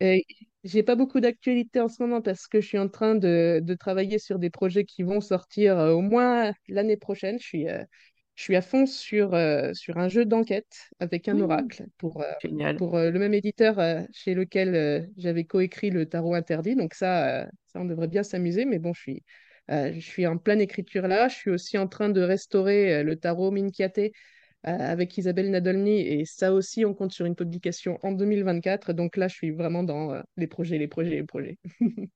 Et, 0.00 0.24
j'ai 0.64 0.82
pas 0.82 0.96
beaucoup 0.96 1.20
d'actualité 1.20 1.80
en 1.80 1.88
ce 1.88 2.02
moment 2.02 2.20
parce 2.20 2.46
que 2.48 2.60
je 2.60 2.66
suis 2.66 2.78
en 2.78 2.88
train 2.88 3.14
de, 3.14 3.60
de 3.62 3.74
travailler 3.74 4.18
sur 4.18 4.38
des 4.38 4.50
projets 4.50 4.84
qui 4.84 5.02
vont 5.02 5.20
sortir 5.20 5.78
euh, 5.78 5.92
au 5.92 6.00
moins 6.00 6.52
l'année 6.68 6.96
prochaine. 6.96 7.38
Je 7.38 7.46
suis, 7.46 7.68
euh, 7.68 7.82
je 8.34 8.42
suis 8.42 8.56
à 8.56 8.62
fond 8.62 8.86
sur, 8.86 9.34
euh, 9.34 9.72
sur 9.74 9.98
un 9.98 10.08
jeu 10.08 10.24
d'enquête 10.24 10.90
avec 11.00 11.28
un 11.28 11.34
Mmh, 11.34 11.42
oracle 11.42 11.86
pour, 11.96 12.22
euh, 12.22 12.74
pour 12.76 12.96
euh, 12.96 13.10
le 13.10 13.18
même 13.18 13.34
éditeur 13.34 13.78
euh, 13.78 14.02
chez 14.12 14.34
lequel 14.34 14.74
euh, 14.74 15.00
j'avais 15.16 15.44
coécrit 15.44 15.90
le 15.90 16.06
Tarot 16.06 16.34
Interdit. 16.34 16.76
Donc 16.76 16.94
ça, 16.94 17.42
euh, 17.42 17.46
ça, 17.66 17.80
on 17.80 17.84
devrait 17.84 18.08
bien 18.08 18.22
s'amuser. 18.22 18.64
Mais 18.64 18.78
bon, 18.78 18.92
je 18.94 19.00
suis, 19.00 19.22
euh, 19.70 19.92
je 19.92 20.00
suis 20.00 20.26
en 20.26 20.38
pleine 20.38 20.60
écriture 20.60 21.08
là. 21.08 21.28
Je 21.28 21.34
suis 21.34 21.50
aussi 21.50 21.78
en 21.78 21.88
train 21.88 22.10
de 22.10 22.20
restaurer 22.20 22.96
euh, 22.96 23.02
le 23.02 23.16
Tarot 23.16 23.50
Minchiate 23.50 23.98
euh, 23.98 24.10
avec 24.64 25.16
Isabelle 25.18 25.50
Nadolny. 25.50 26.00
Et 26.00 26.24
ça 26.24 26.52
aussi, 26.52 26.84
on 26.84 26.94
compte 26.94 27.12
sur 27.12 27.26
une 27.26 27.34
publication 27.36 27.98
en 28.02 28.12
2024. 28.12 28.92
Donc 28.92 29.16
là, 29.16 29.28
je 29.28 29.34
suis 29.34 29.50
vraiment 29.50 29.82
dans 29.82 30.12
euh, 30.12 30.20
les 30.36 30.46
projets, 30.46 30.78
les 30.78 30.88
projets, 30.88 31.10
les 31.16 31.24
projets. 31.24 31.58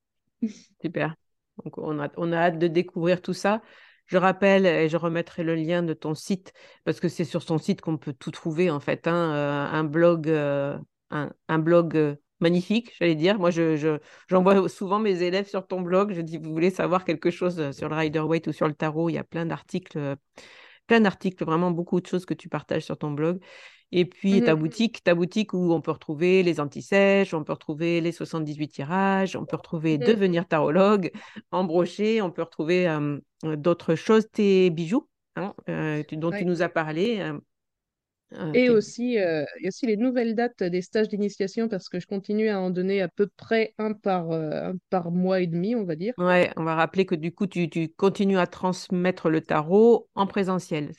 Super. 0.82 1.14
Donc, 1.64 1.78
on 1.78 2.00
a, 2.00 2.08
on 2.16 2.32
a 2.32 2.36
hâte 2.36 2.58
de 2.58 2.66
découvrir 2.66 3.22
tout 3.22 3.34
ça. 3.34 3.62
Je 4.06 4.16
rappelle, 4.18 4.66
et 4.66 4.88
je 4.88 4.96
remettrai 4.96 5.42
le 5.44 5.54
lien 5.54 5.82
de 5.82 5.94
ton 5.94 6.14
site, 6.14 6.52
parce 6.84 7.00
que 7.00 7.08
c'est 7.08 7.24
sur 7.24 7.44
ton 7.44 7.58
site 7.58 7.80
qu'on 7.80 7.98
peut 7.98 8.12
tout 8.12 8.30
trouver, 8.30 8.70
en 8.70 8.80
fait. 8.80 9.06
hein, 9.06 9.14
euh, 9.34 9.66
un 9.76 9.84
blog, 9.84 10.28
euh, 10.28 10.76
un, 11.10 11.58
blog 11.58 11.96
euh, 11.96 12.16
magnifique, 12.40 12.92
j'allais 12.98 13.14
dire. 13.14 13.38
Moi, 13.38 13.50
je, 13.50 13.76
je- 13.76 13.98
j'envoie 14.28 14.54
souvent 14.68 14.98
mes 14.98 15.22
élèves 15.22 15.48
sur 15.48 15.66
ton 15.66 15.80
blog. 15.82 16.12
Je 16.14 16.20
dis, 16.20 16.38
vous 16.38 16.50
voulez 16.52 16.70
savoir 16.70 17.04
quelque 17.04 17.30
chose 17.30 17.60
euh, 17.60 17.72
sur 17.72 17.88
le 17.88 17.94
Rider-Waite 17.94 18.48
ou 18.48 18.52
sur 18.52 18.66
le 18.66 18.74
tarot, 18.74 19.08
il 19.08 19.14
y 19.14 19.18
a 19.18 19.24
plein 19.24 19.46
d'articles, 19.46 19.98
euh, 19.98 20.16
plein 20.86 21.00
d'articles, 21.00 21.44
vraiment 21.44 21.70
beaucoup 21.70 22.00
de 22.00 22.06
choses 22.06 22.26
que 22.26 22.34
tu 22.34 22.48
partages 22.48 22.84
sur 22.84 22.98
ton 22.98 23.10
blog. 23.12 23.40
Et 23.94 24.04
puis 24.06 24.42
ta 24.42 24.54
Mhm. 24.54 24.60
boutique, 24.60 25.04
ta 25.04 25.14
boutique 25.14 25.52
où 25.52 25.72
on 25.72 25.80
peut 25.82 25.90
retrouver 25.90 26.42
les 26.42 26.60
anti-sèches, 26.60 27.34
on 27.34 27.44
peut 27.44 27.52
retrouver 27.52 28.00
les 28.00 28.12
78 28.12 28.68
tirages, 28.68 29.36
on 29.36 29.44
peut 29.44 29.56
retrouver 29.56 29.98
Mhm. 29.98 30.04
devenir 30.04 30.48
tarologue, 30.48 31.10
en 31.50 31.64
brochet, 31.64 32.20
on 32.22 32.30
peut 32.30 32.42
retrouver 32.42 32.88
euh, 32.88 33.18
d'autres 33.44 33.94
choses, 33.94 34.26
tes 34.32 34.70
bijoux 34.70 35.08
hein, 35.36 35.54
euh, 35.68 36.02
tu- 36.08 36.16
dont 36.16 36.30
tu 36.32 36.44
nous 36.46 36.62
as 36.62 36.68
parlé. 36.70 37.32
Euh, 38.36 38.54
Et 38.54 38.68
aussi, 38.70 39.18
euh, 39.18 39.44
et 39.60 39.68
aussi 39.68 39.86
les 39.86 39.96
nouvelles 39.96 40.34
dates 40.34 40.62
des 40.62 40.82
stages 40.82 41.08
d'initiation 41.08 41.68
parce 41.68 41.88
que 41.88 42.00
je 42.00 42.06
continue 42.06 42.48
à 42.48 42.60
en 42.60 42.70
donner 42.70 43.00
à 43.00 43.08
peu 43.08 43.28
près 43.36 43.74
un 43.78 43.92
par, 43.94 44.30
euh, 44.30 44.70
un 44.72 44.74
par 44.90 45.10
mois 45.10 45.40
et 45.40 45.46
demi, 45.46 45.74
on 45.74 45.84
va 45.84 45.96
dire. 45.96 46.14
Ouais, 46.18 46.52
on 46.56 46.64
va 46.64 46.74
rappeler 46.74 47.04
que 47.06 47.14
du 47.14 47.34
coup, 47.34 47.46
tu, 47.46 47.68
tu 47.70 47.88
continues 47.90 48.38
à 48.38 48.46
transmettre 48.46 49.28
le 49.30 49.40
tarot 49.42 50.08
en 50.14 50.26
présentiel. 50.26 50.92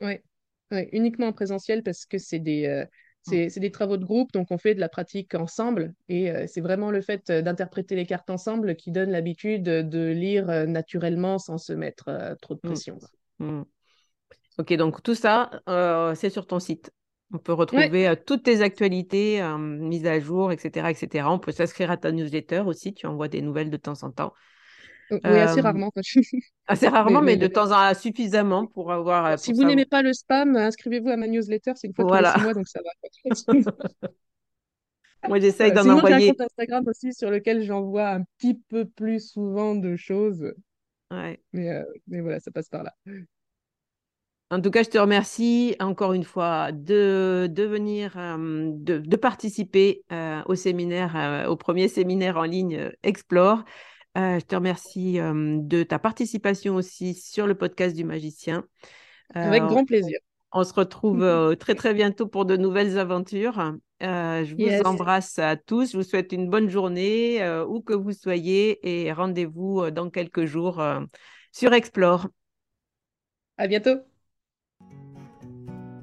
Ouais. 0.00 0.22
Ouais, 0.70 0.88
uniquement 0.92 1.26
en 1.28 1.32
présentiel 1.32 1.82
parce 1.82 2.06
que 2.06 2.18
c'est 2.18 2.38
des, 2.38 2.66
euh, 2.66 2.84
Mm, 3.26 3.32
c'est, 3.32 3.48
c'est 3.50 3.60
des 3.60 3.72
travaux 3.72 3.96
de 3.96 4.04
groupe, 4.04 4.32
donc 4.32 4.48
on 4.50 4.58
fait 4.58 4.74
de 4.74 4.80
la 4.80 4.88
pratique 4.88 5.34
ensemble 5.34 5.94
et 6.08 6.30
euh, 6.30 6.46
c'est 6.46 6.60
vraiment 6.60 6.90
le 6.92 7.00
fait 7.02 7.30
d'interpréter 7.32 7.96
les 7.96 8.06
cartes 8.06 8.30
ensemble 8.30 8.76
qui 8.76 8.92
donne 8.92 9.10
l'habitude 9.10 9.64
de 9.64 10.06
lire 10.10 10.46
naturellement 10.68 11.38
sans 11.38 11.58
se 11.58 11.72
mettre 11.72 12.36
trop 12.40 12.54
de 12.54 12.60
mm, 12.62 12.80
pression. 12.80 12.98
Ok, 14.60 14.72
donc 14.74 15.02
tout 15.02 15.14
ça, 15.14 15.50
euh, 15.68 16.14
c'est 16.14 16.30
sur 16.30 16.46
ton 16.46 16.58
site. 16.58 16.92
On 17.32 17.38
peut 17.38 17.52
retrouver 17.52 18.08
euh, 18.08 18.14
toutes 18.26 18.42
tes 18.42 18.60
actualités 18.60 19.40
euh, 19.40 19.56
mises 19.56 20.06
à 20.06 20.18
jour, 20.20 20.52
etc., 20.52 20.90
etc. 20.90 21.30
On 21.30 21.38
peut 21.38 21.52
s'inscrire 21.52 21.90
à 21.90 21.96
ta 21.96 22.12
newsletter 22.12 22.60
aussi. 22.66 22.92
Tu 22.92 23.06
envoies 23.06 23.28
des 23.28 23.40
nouvelles 23.40 23.70
de 23.70 23.76
temps 23.76 24.02
en 24.02 24.10
temps. 24.10 24.34
oui, 25.10 25.20
assez 25.38 25.60
rarement. 25.60 25.90
assez 26.66 26.88
rarement, 26.88 27.20
Mais, 27.20 27.32
mais 27.32 27.32
mais 27.32 27.36
de 27.36 27.46
temps 27.46 27.70
en 27.72 27.94
temps 27.94 27.94
suffisamment 27.94 28.66
pour 28.66 28.92
avoir, 28.92 29.38
si 29.38 29.52
pour 29.52 29.54
vous 29.54 29.60
savoir. 29.60 29.76
n'aimez 29.76 29.86
pas 29.86 30.02
le 30.02 30.12
spam, 30.12 30.56
inscrivez-vous 30.56 31.08
à 31.08 31.16
ma 31.16 31.26
newsletter, 31.26 31.72
c'est 31.76 31.86
une 31.88 31.94
fois 31.94 32.04
tous 32.04 32.14
les 32.14 32.24
six 32.24 32.40
mois, 32.40 32.54
donc 32.54 32.68
ça 32.68 32.80
va. 32.82 32.90
Moi, 35.28 35.38
j'essaye 35.40 35.72
d'en 35.72 35.82
Sinon, 35.82 35.98
j'ai 36.04 36.12
un 36.14 36.20
envoyer. 36.20 36.28
compte 36.28 36.40
Instagram 36.40 36.84
aussi 36.88 37.12
sur 37.12 37.30
lequel 37.30 37.62
j'envoie 37.62 38.08
un 38.10 38.24
petit 38.38 38.54
peu 38.54 38.84
plus 38.86 39.20
souvent 39.30 39.74
de 39.74 39.96
choses, 39.96 40.52
Ouais. 41.10 41.40
mais, 41.52 41.82
mais 42.06 42.20
voilà, 42.20 42.40
ça 42.40 42.50
passe 42.50 42.68
par 42.68 42.82
là. 42.84 42.94
En 44.52 44.60
tout 44.60 44.72
cas, 44.72 44.82
je 44.82 44.88
te 44.88 44.98
remercie 44.98 45.76
encore 45.78 46.12
une 46.12 46.24
fois 46.24 46.72
de, 46.72 47.48
de 47.48 47.62
venir, 47.62 48.14
euh, 48.16 48.70
de, 48.74 48.98
de 48.98 49.16
participer 49.16 50.02
euh, 50.10 50.42
au 50.46 50.56
séminaire, 50.56 51.14
euh, 51.16 51.46
au 51.46 51.56
premier 51.56 51.86
séminaire 51.86 52.36
en 52.36 52.42
ligne 52.42 52.90
Explore. 53.04 53.64
Je 54.16 54.40
te 54.40 54.56
remercie 54.56 55.18
de 55.20 55.82
ta 55.84 56.00
participation 56.00 56.74
aussi 56.74 57.14
sur 57.14 57.46
le 57.46 57.54
podcast 57.54 57.94
du 57.94 58.02
magicien. 58.04 58.64
Avec 59.34 59.62
grand 59.62 59.84
plaisir. 59.84 60.18
on 60.52 60.64
se 60.64 60.74
retrouve 60.74 61.54
très 61.60 61.76
très 61.76 61.94
bientôt 61.94 62.26
pour 62.26 62.44
de 62.44 62.56
nouvelles 62.56 62.98
aventures. 62.98 63.76
Je 64.00 64.52
vous 64.52 64.60
Yes. 64.62 64.82
embrasse 64.84 65.38
à 65.38 65.54
tous. 65.56 65.92
Je 65.92 65.96
vous 65.96 66.02
souhaite 66.02 66.32
une 66.32 66.50
bonne 66.50 66.68
journée 66.68 67.40
où 67.68 67.80
que 67.80 67.92
vous 67.94 68.12
soyez 68.12 69.04
et 69.04 69.12
rendez-vous 69.12 69.92
dans 69.92 70.10
quelques 70.10 70.44
jours 70.44 70.82
sur 71.52 71.72
Explore. 71.72 72.26
À 73.56 73.68
bientôt. 73.68 74.09